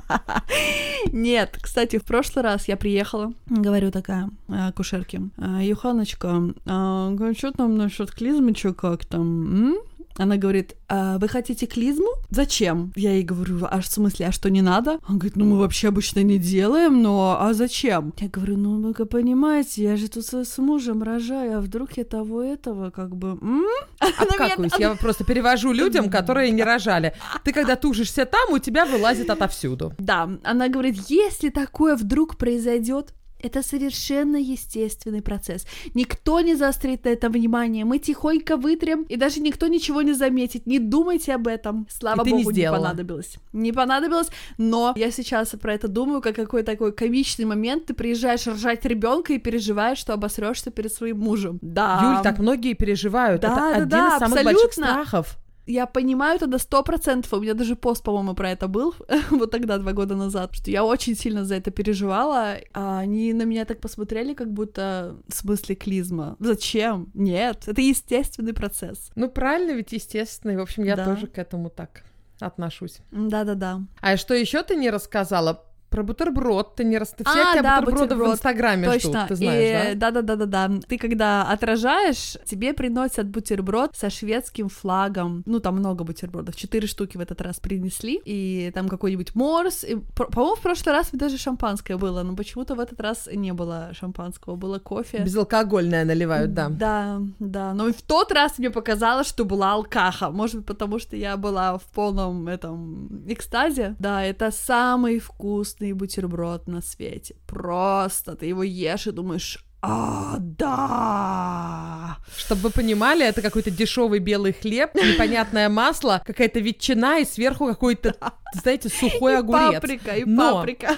[1.11, 7.51] Нет, кстати, в прошлый раз я приехала, говорю такая э, акушерке, «Э, Юханочка, а, что
[7.51, 9.75] там насчет клизмы, что как там?
[10.17, 12.09] Она говорит, а вы хотите клизму?
[12.29, 12.91] Зачем?
[12.95, 14.99] Я ей говорю, а в смысле, а что не надо?
[15.07, 18.13] Он говорит, ну мы вообще обычно не делаем, но а зачем?
[18.19, 22.43] Я говорю, ну вы понимаете, я же тут с мужем рожаю, а вдруг я того
[22.43, 23.39] этого как бы...
[23.41, 23.65] М?
[23.99, 27.13] Откакаюсь, я просто перевожу людям, которые не рожали.
[27.43, 29.93] Ты когда тужишься там, у тебя вылазит отовсюду.
[29.97, 35.67] Да, она говорит, если такое вдруг произойдет, это совершенно естественный процесс.
[35.93, 37.85] Никто не заострит на это внимание.
[37.85, 40.65] Мы тихонько вытрем, и даже никто ничего не заметит.
[40.65, 41.85] Не думайте об этом.
[41.89, 43.37] Слава и богу, не, не понадобилось.
[43.51, 47.85] Не понадобилось, но я сейчас про это думаю, как какой такой комичный момент.
[47.85, 51.59] Ты приезжаешь рожать ребенка и переживаешь, что обосрешься перед своим мужем.
[51.61, 52.13] Да.
[52.15, 53.41] Юль, так многие переживают.
[53.41, 54.53] Да, это да, один да, из самых абсолютно.
[54.53, 55.42] больших страхов.
[55.65, 58.93] Я понимаю тогда сто процентов, у меня даже пост, по-моему, про это был,
[59.31, 63.43] вот тогда, два года назад, что я очень сильно за это переживала, а они на
[63.43, 66.35] меня так посмотрели, как будто в смысле клизма.
[66.39, 67.09] Зачем?
[67.13, 69.11] Нет, это естественный процесс.
[69.15, 70.57] Ну, правильно, ведь естественный.
[70.57, 71.05] В общем, я да.
[71.05, 72.03] тоже к этому так
[72.39, 72.99] отношусь.
[73.11, 73.81] Да-да-да.
[74.01, 75.65] А что еще ты не рассказала?
[75.93, 77.13] Про бутерброд ты не рас...
[77.13, 78.29] Все а, да, бутерброды бутерброд.
[78.29, 79.09] в Инстаграме Точно.
[79.11, 80.11] ждут, ты знаешь, и, да?
[80.11, 80.79] Да-да-да-да-да.
[80.87, 85.43] Ты когда отражаешь, тебе приносят бутерброд со шведским флагом.
[85.45, 86.55] Ну, там много бутербродов.
[86.55, 88.19] Четыре штуки в этот раз принесли.
[88.25, 89.83] И там какой-нибудь морс.
[89.83, 93.91] И, по-моему, в прошлый раз даже шампанское было, но почему-то в этот раз не было
[93.93, 95.19] шампанского, было кофе.
[95.19, 96.69] Безалкогольное наливают, да.
[96.69, 97.73] Да, да.
[97.75, 100.31] Но в тот раз мне показалось, что была алкаха.
[100.31, 103.95] Может быть, потому что я была в полном этом экстазе.
[103.99, 107.35] Да, это самый вкусный вкусный бутерброд на свете.
[107.45, 112.17] Просто ты его ешь и думаешь, а, да!
[112.37, 118.15] Чтобы вы понимали, это какой-то дешевый белый хлеб, непонятное масло, какая-то ветчина и сверху какой-то,
[118.61, 119.73] знаете, сухой огурец.
[119.73, 120.53] Паприка и Но...
[120.53, 120.97] паприка.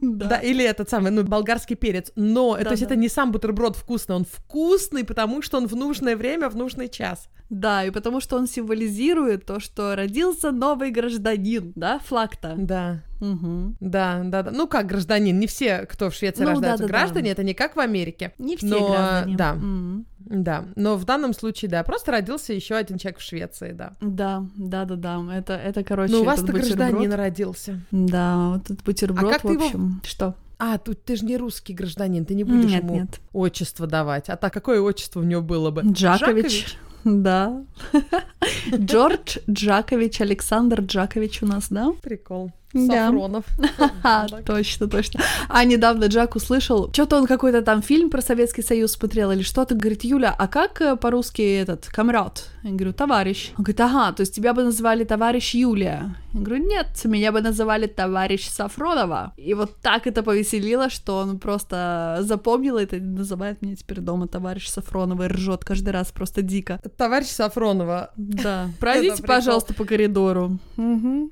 [0.00, 0.26] Да.
[0.28, 2.12] да, или этот самый, ну, болгарский перец.
[2.14, 2.86] Но, да, то есть да.
[2.86, 6.88] это не сам бутерброд вкусный, он вкусный, потому что он в нужное время, в нужный
[6.88, 7.28] час.
[7.50, 12.54] Да, и потому что он символизирует то, что родился новый гражданин, да, флаг-то.
[12.56, 13.02] Да.
[13.22, 13.76] Угу.
[13.78, 14.50] Да, да, да.
[14.50, 15.38] Ну как гражданин?
[15.38, 17.30] Не все, кто в Швеции ну, рождаются, да, да, граждане, да.
[17.30, 18.34] это не как в Америке.
[18.38, 19.36] Не все но, граждане.
[19.36, 19.54] Да.
[19.54, 23.92] mm Да, но в данном случае, да, просто родился еще один человек в Швеции, да.
[24.00, 25.22] Да, да, да, да.
[25.32, 26.12] Это, это короче.
[26.12, 27.80] Ну, у вас-то гражданин родился.
[27.92, 29.30] Да, вот этот бутерброд.
[29.30, 30.00] А как в общем, его...
[30.02, 30.34] что?
[30.58, 33.20] А, тут ты же не русский гражданин, ты не будешь нет, ему нет.
[33.32, 34.28] отчество давать.
[34.28, 35.82] А так какое отчество у него было бы?
[35.82, 36.44] Джакович.
[36.44, 36.78] Джакович?
[37.04, 37.64] Да.
[38.74, 41.92] Джордж Джакович, Александр Джакович у нас, да?
[42.02, 42.52] Прикол.
[42.72, 43.44] Сафронов.
[44.02, 44.26] Да.
[44.44, 45.20] точно, точно.
[45.48, 49.74] А недавно Джак услышал, что-то он какой-то там фильм про Советский Союз смотрел или что-то,
[49.74, 52.44] говорит, Юля, а как э, по-русски этот, комрад?
[52.62, 53.50] Я говорю, товарищ.
[53.58, 56.16] Он говорит, ага, то есть тебя бы называли товарищ Юлия.
[56.32, 59.32] Я говорю, нет, меня бы называли товарищ Сафронова.
[59.36, 64.28] И вот так это повеселило, что он просто запомнил это и называет меня теперь дома
[64.28, 66.80] товарищ Сафронова и ржет каждый раз просто дико.
[66.96, 68.10] Товарищ Сафронова.
[68.16, 68.70] Да.
[68.80, 70.58] Пройдите, пожалуйста, по коридору.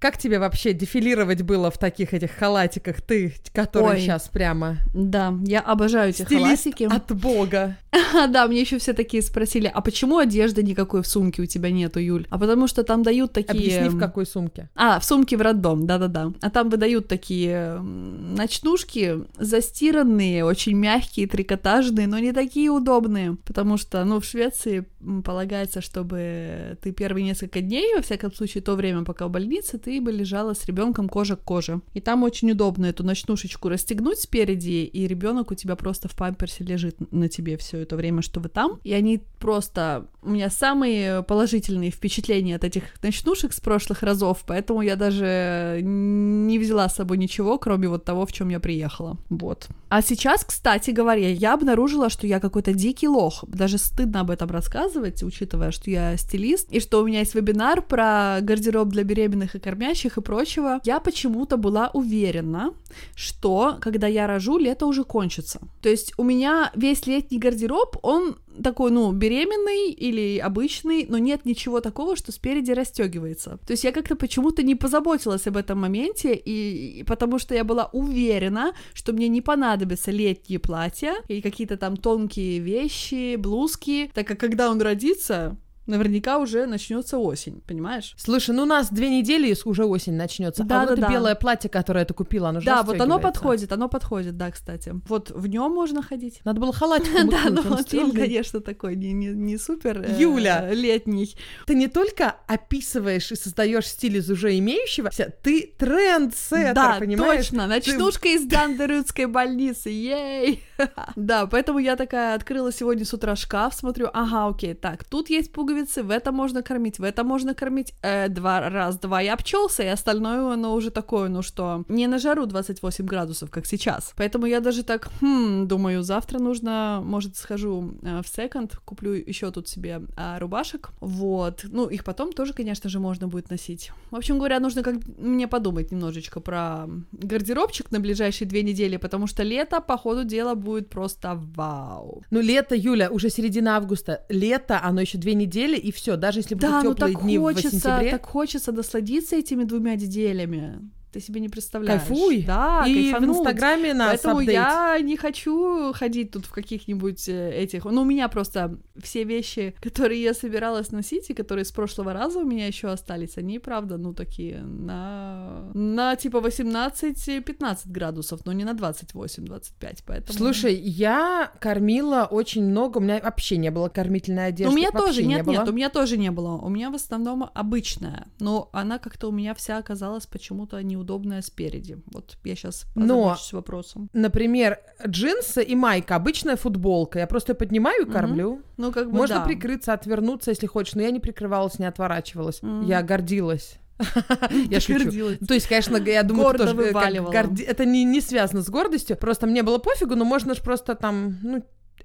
[0.00, 4.78] Как тебе вообще дефилировать дефилировать было в таких этих халатиках, ты, которые Ой, сейчас прямо.
[4.94, 6.84] Да, я обожаю эти Стилист халатики.
[6.84, 7.76] от бога.
[8.28, 12.00] да, мне еще все такие спросили, а почему одежды никакой в сумке у тебя нету,
[12.00, 12.26] Юль?
[12.30, 13.78] А потому что там дают такие...
[13.78, 14.68] Объясни, в какой сумке.
[14.74, 16.32] А, в сумке в роддом, да-да-да.
[16.40, 24.04] А там выдают такие ночнушки застиранные, очень мягкие, трикотажные, но не такие удобные, потому что,
[24.04, 24.86] ну, в Швеции
[25.24, 30.00] полагается, чтобы ты первые несколько дней, во всяком случае, то время, пока в больнице, ты
[30.00, 31.80] бы лежала с ребенком кожа к коже.
[31.94, 36.64] И там очень удобно эту ночнушечку расстегнуть спереди, и ребенок у тебя просто в памперсе
[36.64, 38.80] лежит на тебе все это время, что вы там.
[38.84, 40.06] И они просто...
[40.22, 46.58] У меня самые положительные впечатления от этих ночнушек с прошлых разов, поэтому я даже не
[46.58, 49.16] взяла с собой ничего, кроме вот того, в чем я приехала.
[49.30, 49.68] Вот.
[49.88, 53.44] А сейчас, кстати говоря, я обнаружила, что я какой-то дикий лох.
[53.48, 57.80] Даже стыдно об этом рассказывать, учитывая, что я стилист, и что у меня есть вебинар
[57.80, 60.80] про гардероб для беременных и кормящих и прочего.
[60.84, 62.74] Я почему-то была уверена,
[63.14, 65.60] что когда я рожу, лето уже кончится.
[65.80, 71.44] То есть у меня весь летний гардероб, он такой, ну, беременный или обычный, но нет
[71.44, 73.58] ничего такого, что спереди расстегивается.
[73.66, 77.64] То есть я как-то почему-то не позаботилась об этом моменте, и, и потому что я
[77.64, 84.26] была уверена, что мне не понадобятся летние платья и какие-то там тонкие вещи, блузки, так
[84.26, 85.56] как когда он родится,
[85.90, 88.14] наверняка уже начнется осень, понимаешь?
[88.16, 90.64] Слушай, ну у нас две недели уже осень начнется.
[90.64, 91.08] Да, а да, вот да.
[91.10, 94.94] белое платье, которое ты купила, оно же Да, вот оно подходит, оно подходит, да, кстати.
[95.08, 96.40] Вот в нем можно ходить.
[96.44, 101.34] Надо было халатик Да, но он, конечно, такой не, не, не супер э, Юля, летний.
[101.66, 107.48] Ты не только описываешь и создаешь стиль из уже имеющегося, ты трендсеттер, да, понимаешь?
[107.48, 110.62] точно, ночнушка из Дандерудской больницы, ей!
[111.16, 115.52] да, поэтому я такая открыла сегодня с утра шкаф, смотрю, ага, окей, так, тут есть
[115.52, 119.82] пуговицы, в это можно кормить, в это можно кормить э, два раз, два я обчелся,
[119.82, 124.12] и остальное, оно уже такое, ну что, не на жару 28 градусов, как сейчас.
[124.16, 129.50] Поэтому я даже так, хм, думаю, завтра нужно, может, схожу э, в секонд, куплю еще
[129.50, 131.64] тут себе э, рубашек, вот.
[131.64, 133.92] Ну, их потом тоже, конечно же, можно будет носить.
[134.10, 139.26] В общем говоря, нужно как мне подумать немножечко про гардеробчик на ближайшие две недели, потому
[139.26, 142.22] что лето, по ходу дела, будет просто вау.
[142.30, 144.24] Ну, лето, Юля, уже середина августа.
[144.28, 147.68] Лето, оно еще две недели, и все, даже если будут да, теплые ну, дни хочется,
[147.68, 148.10] в сентябре.
[148.10, 150.90] так хочется насладиться этими двумя неделями.
[151.12, 152.02] Ты себе не представляешь.
[152.02, 152.44] Кайфуй.
[152.46, 153.38] Да, И в кайфануть.
[153.38, 154.54] Инстаграме нас Поэтому апдейт.
[154.54, 157.84] я не хочу ходить тут в каких-нибудь э, этих...
[157.84, 162.40] Ну, у меня просто все вещи, которые я собиралась носить, и которые с прошлого раза
[162.40, 165.70] у меня еще остались, они, правда, ну, такие на...
[165.74, 170.38] На, типа, 18-15 градусов, но не на 28-25, поэтому...
[170.38, 174.66] Слушай, я кормила очень много, у меня вообще не было кормительной одежды.
[174.66, 175.52] Ну, у меня тоже, не нет, было.
[175.54, 176.56] нет, у меня тоже не было.
[176.56, 181.98] У меня в основном обычная, но она как-то у меня вся оказалась почему-то неудобная спереди.
[182.12, 184.08] Вот я сейчас Но- вопросом.
[184.12, 187.18] Например, джинсы и майка, обычная футболка.
[187.18, 188.62] Я просто поднимаю и кормлю.
[188.76, 189.44] Ну, как бы Можно да.
[189.44, 192.62] прикрыться, отвернуться, если хочешь, но я не прикрывалась, не отворачивалась.
[192.62, 192.86] Мгм.
[192.86, 193.76] Я гордилась.
[194.70, 195.36] Я шучу.
[195.46, 199.14] То есть, конечно, я думаю, тоже э, горди- это не, не связано с гордостью.
[199.18, 201.62] Просто мне было пофигу, но можно же просто там, ну,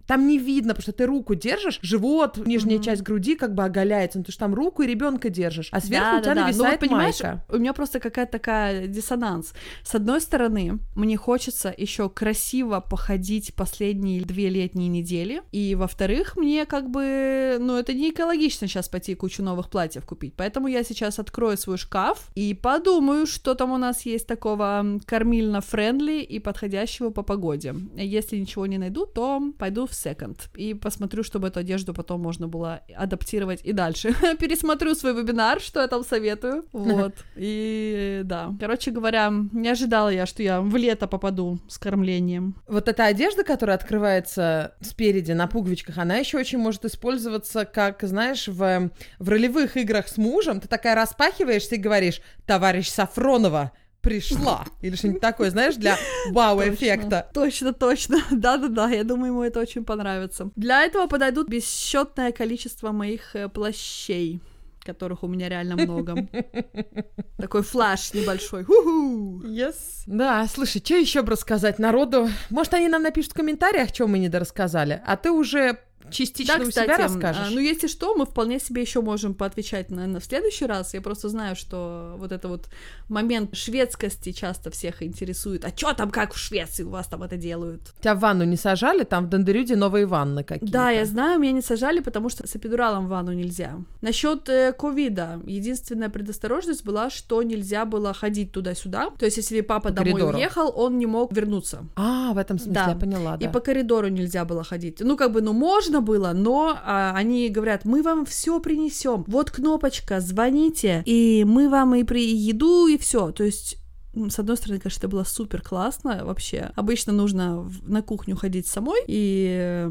[0.08, 2.84] там не видно, потому что ты руку держишь, живот, нижняя Мгм.
[2.86, 6.12] часть груди как бы оголяется, ну, ты же там руку и ребенка держишь, а сверху
[6.12, 6.42] Да, у тебя да, да.
[6.42, 7.46] Ну, вот нависает понимаешь, майка.
[7.50, 9.54] у меня просто какая-то такая диссонанс.
[9.84, 16.66] С одной стороны, мне хочется еще красиво походить последние две летние недели, и во-вторых, мне
[16.66, 21.20] как бы, ну, это не экологично сейчас пойти кучу новых платьев купить, поэтому я сейчас
[21.20, 27.24] открою свой шкаф и подумаю, что там у нас есть такого кормильно-френдли и подходящего по
[27.24, 27.76] погоде.
[27.96, 32.48] Если ничего не найду, то пойду в секонд и посмотрю, чтобы эту одежду потом можно
[32.48, 34.14] было адаптировать и дальше.
[34.40, 36.66] Пересмотрю свой вебинар, что я там советую.
[36.86, 37.16] Вот.
[37.36, 38.54] И да.
[38.60, 42.56] Короче говоря, не ожидала я, что я в лето попаду с кормлением.
[42.68, 48.48] Вот эта одежда, которая открывается спереди на пуговичках, она еще очень может использоваться, как, знаешь,
[48.48, 50.62] в, в ролевых играх с мужем.
[50.62, 53.72] Ты такая распахиваешься и говоришь, товарищ Сафронова,
[54.06, 54.66] пришла.
[54.82, 55.98] Или что-нибудь такое, знаешь, для
[56.30, 57.28] вау-эффекта.
[57.34, 58.20] Точно, точно.
[58.32, 60.52] Да-да-да, я думаю, ему это очень понравится.
[60.56, 64.40] Для этого подойдут бесчетное количество моих э, плащей
[64.86, 66.16] которых у меня реально много.
[67.38, 68.64] Такой флаш небольшой.
[68.66, 69.42] Ху-ху.
[69.44, 70.04] Yes.
[70.06, 72.30] Да, слушай, что еще бы рассказать народу?
[72.52, 75.80] Может, они нам напишут в комментариях, что мы недорассказали, а ты уже
[76.12, 77.48] частично Да, у себя кстати, расскажешь.
[77.48, 80.94] а, ну если что, мы вполне себе еще можем поотвечать, наверное, в следующий раз.
[80.94, 82.68] Я просто знаю, что вот это вот
[83.10, 85.66] момент шведскости часто всех интересует.
[85.66, 87.82] А чё там, как в Швеции у вас там это делают?
[88.02, 89.04] Тебя в ванну не сажали?
[89.04, 90.72] Там в Дондерюде новые ванны какие-то.
[90.72, 93.76] Да, я знаю, меня не сажали, потому что с эпидуралом в ванну нельзя.
[94.02, 99.10] Насчет э, ковида, единственная предосторожность была, что нельзя было ходить туда-сюда.
[99.20, 100.38] То есть, если папа По домой коридору.
[100.38, 101.86] уехал, он не мог вернуться.
[101.96, 102.90] А, в этом смысле Да.
[102.92, 103.46] я поняла, да.
[103.46, 105.00] И по коридору нельзя было ходить.
[105.02, 109.24] Ну, как бы, ну, можно было, но а, они говорят, мы вам все принесем.
[109.28, 113.32] Вот кнопочка, звоните, и мы вам и при еду, и все.
[113.32, 113.78] То есть
[114.16, 116.72] с одной стороны, конечно, это было супер классно вообще.
[116.76, 119.90] Обычно нужно на кухню ходить самой и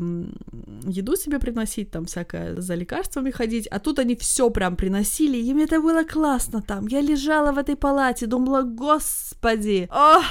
[0.87, 3.67] еду себе приносить, там всякое за лекарствами ходить.
[3.67, 6.87] А тут они все прям приносили, и мне это было классно там.
[6.87, 10.25] Я лежала в этой палате, думала, господи, ох,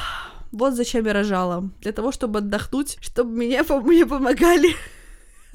[0.52, 1.70] вот зачем я рожала.
[1.82, 4.76] Для того, чтобы отдохнуть, чтобы меня, мне помогали.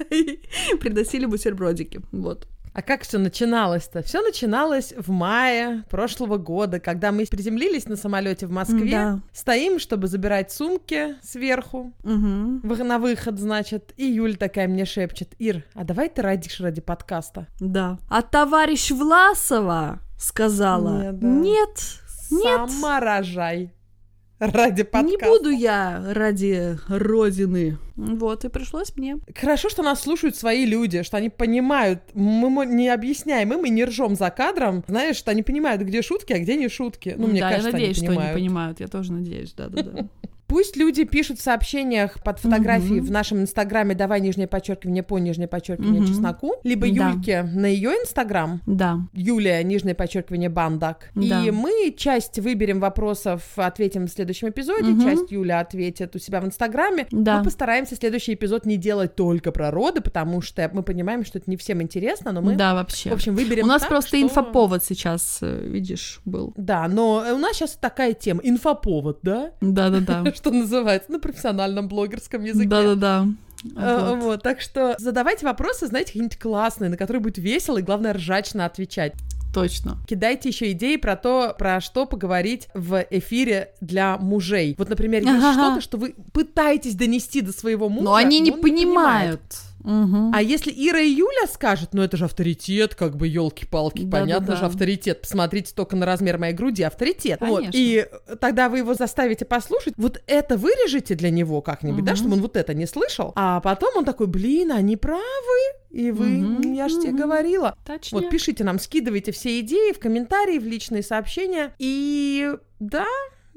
[0.79, 2.01] Приносили бутербродики.
[2.11, 2.47] Вот.
[2.71, 4.03] А как все начиналось-то?
[4.03, 8.91] Все начиналось в мае прошлого года, когда мы приземлились на самолете в Москве.
[8.91, 9.19] Да.
[9.33, 11.91] Стоим, чтобы забирать сумки сверху.
[12.03, 13.91] В- На выход, значит.
[13.97, 15.33] И Юль такая мне шепчет.
[15.39, 17.47] Ир, а давай ты родишь ради подкаста?
[17.59, 17.97] Да.
[18.07, 21.27] А товарищ Власова сказала, Нет, да.
[21.27, 21.69] нет,
[22.31, 23.73] нет, Сама рожай.
[24.39, 25.25] Ради подкаста.
[25.25, 27.77] не буду я ради родины.
[27.95, 29.17] Вот, и пришлось мне.
[29.35, 33.83] Хорошо, что нас слушают свои люди, что они понимают, мы не объясняем им и не
[33.83, 37.15] ржем за кадром, знаешь, что они понимают, где шутки, а где не шутки.
[37.17, 38.35] Ну, мне да, кажется, я надеюсь, они что понимают.
[38.35, 38.79] они понимают.
[38.79, 40.07] Я тоже надеюсь, да-да-да.
[40.49, 43.05] Пусть люди пишут в сообщениях под фотографией Мгм.
[43.07, 46.09] в нашем инстаграме «Давай нижнее подчеркивание по нижнее подчеркивание Мгм.
[46.09, 47.11] чесноку», либо Да.
[47.11, 48.97] Юльке на ее инстаграм, Да.
[49.13, 51.11] Юлия, нижнее подчеркивание Бандак.
[51.13, 51.43] Да.
[51.45, 55.01] И мы часть выберем вопросов, ответим в следующем эпизоде, Мгм.
[55.03, 57.05] часть Юля ответит у себя в инстаграме.
[57.11, 57.37] Да.
[57.37, 61.47] Мы постараемся следующий эпизод не делать только про роды, потому что мы понимаем, что это
[61.49, 63.11] не всем интересно, но мы, Да, вообще.
[63.11, 66.53] в общем, выберем У нас так, просто что- инфоповод сейчас, э, видишь, был.
[66.57, 69.51] Да, но э, у нас сейчас такая тема, инфоповод, да?
[69.61, 70.23] Да-да-да.
[70.39, 72.69] Что называется, на профессиональном блогерском языке.
[72.69, 73.27] Да-да-да.
[73.75, 74.23] Э, Вот.
[74.23, 78.65] Вот, так что задавайте вопросы, знаете, какие-нибудь классные, на которые будет весело и, главное, ржачно
[78.65, 79.13] отвечать.
[79.53, 79.97] Точно.
[80.07, 84.75] Кидайте еще идеи про то, про что поговорить в эфире для мужей.
[84.77, 85.53] Вот, например, есть Ага.
[85.53, 89.41] что-то, что вы пытаетесь донести до своего мужа, Но они не он понимают.
[89.83, 90.31] Мгм.
[90.33, 94.19] А если Ира и Юля скажут, ну это же авторитет, как бы елки-палки, Да-да-да.
[94.21, 95.21] понятно же авторитет.
[95.21, 97.39] Посмотрите только на размер моей груди, авторитет.
[97.41, 97.65] Вот.
[97.73, 98.05] И
[98.39, 99.93] тогда вы его заставите послушать.
[99.97, 102.17] Вот это вырежете для него как-нибудь, да, Мгм.
[102.17, 103.31] чтобы он вот это не слышал.
[103.35, 105.21] А потом он такой, блин, они правы.
[105.89, 107.21] И вы, Мгм, я же тебе мгм.
[107.21, 107.75] говорила.
[107.85, 108.19] Точнее.
[108.19, 111.73] Вот пишите нам, скидывайте все идеи в комментарии, в личные сообщения.
[111.79, 113.05] И да,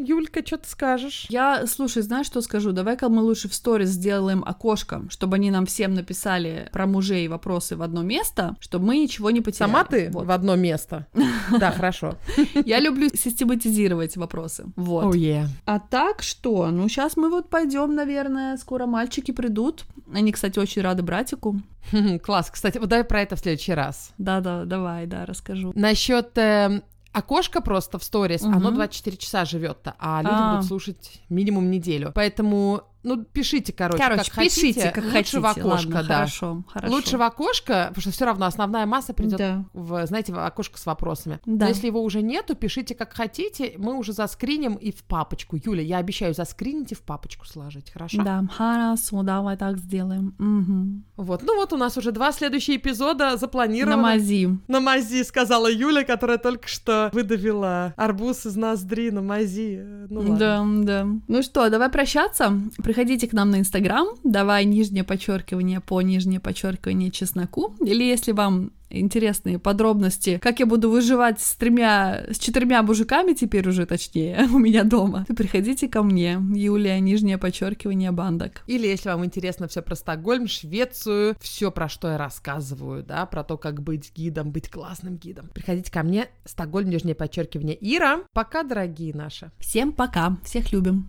[0.05, 1.27] Юлька, что ты скажешь?
[1.31, 2.73] Я, слушай, знаешь, что скажу?
[2.73, 7.77] Давай-ка мы лучше в сторис сделаем окошко, чтобы они нам всем написали про мужей вопросы
[7.77, 9.71] в одно место, чтобы мы ничего не потеряли.
[9.71, 10.27] Сама ты Вот.
[10.27, 11.07] в одно место.
[11.59, 12.15] Да, хорошо.
[12.65, 14.65] Я люблю систематизировать вопросы.
[14.77, 15.15] Вот.
[15.67, 16.71] А так что?
[16.71, 19.85] Ну, сейчас мы вот пойдем, наверное, скоро мальчики придут.
[20.13, 21.61] Они, кстати, очень рады братику.
[21.93, 22.51] Хм, Класс.
[22.51, 24.13] Кстати, вот давай про это в следующий раз.
[24.19, 25.73] Да-да, давай, да, расскажу.
[25.75, 26.31] Насчет
[27.13, 28.55] окошко просто в сторис, Мгм.
[28.57, 30.53] оно 24 часа живет-то, а люди А.
[30.55, 32.13] будут слушать минимум неделю.
[32.15, 34.91] Поэтому, ну, пишите, короче, Короче, как пишите, хотите.
[34.91, 35.41] как Лучше хотите.
[35.41, 36.15] в окошко, Ладно, да.
[36.15, 36.95] хорошо, хорошо.
[36.95, 39.65] Лучше в окошко, потому что все равно основная масса придет Да.
[39.73, 41.41] в, знаете, в окошко с вопросами.
[41.47, 41.65] Да.
[41.67, 45.57] Но если его уже нету, пишите как хотите, мы уже заскриним и в папочку.
[45.57, 48.23] Юля, я обещаю заскринить и в папочку сложить, хорошо?
[48.23, 50.35] Да, хорошо, давай так сделаем.
[50.39, 51.05] Мгм.
[51.17, 53.97] Вот, ну вот у нас уже два следующие эпизода запланированы.
[53.97, 54.59] На мази.
[54.69, 59.79] На мази, сказала Юля, которая только что выдавила арбуз из ноздри на мази.
[59.81, 60.37] Э, Ну ладно.
[60.39, 61.07] Да, да.
[61.29, 62.53] Ну что, давай прощаться.
[62.93, 64.07] Приходите к нам на Инстаграм.
[64.23, 67.75] Давай нижнее подчеркивание по нижнее подчеркивание чесноку.
[67.81, 73.67] Или если вам интересные подробности, как я буду выживать с тремя, с четырьмя мужиками теперь
[73.67, 78.61] уже точнее у меня дома, то приходите ко мне, Юлия, нижнее подчеркивание бандок.
[78.67, 83.43] Или если вам интересно все про Стокгольм, Швецию, все про что я рассказываю, да, про
[83.43, 88.21] то, как быть гидом, быть классным гидом, приходите ко мне, Стокгольм, нижнее подчеркивание Ира.
[88.35, 89.51] Пока, дорогие наши.
[89.59, 91.01] Всем пока, всех любим.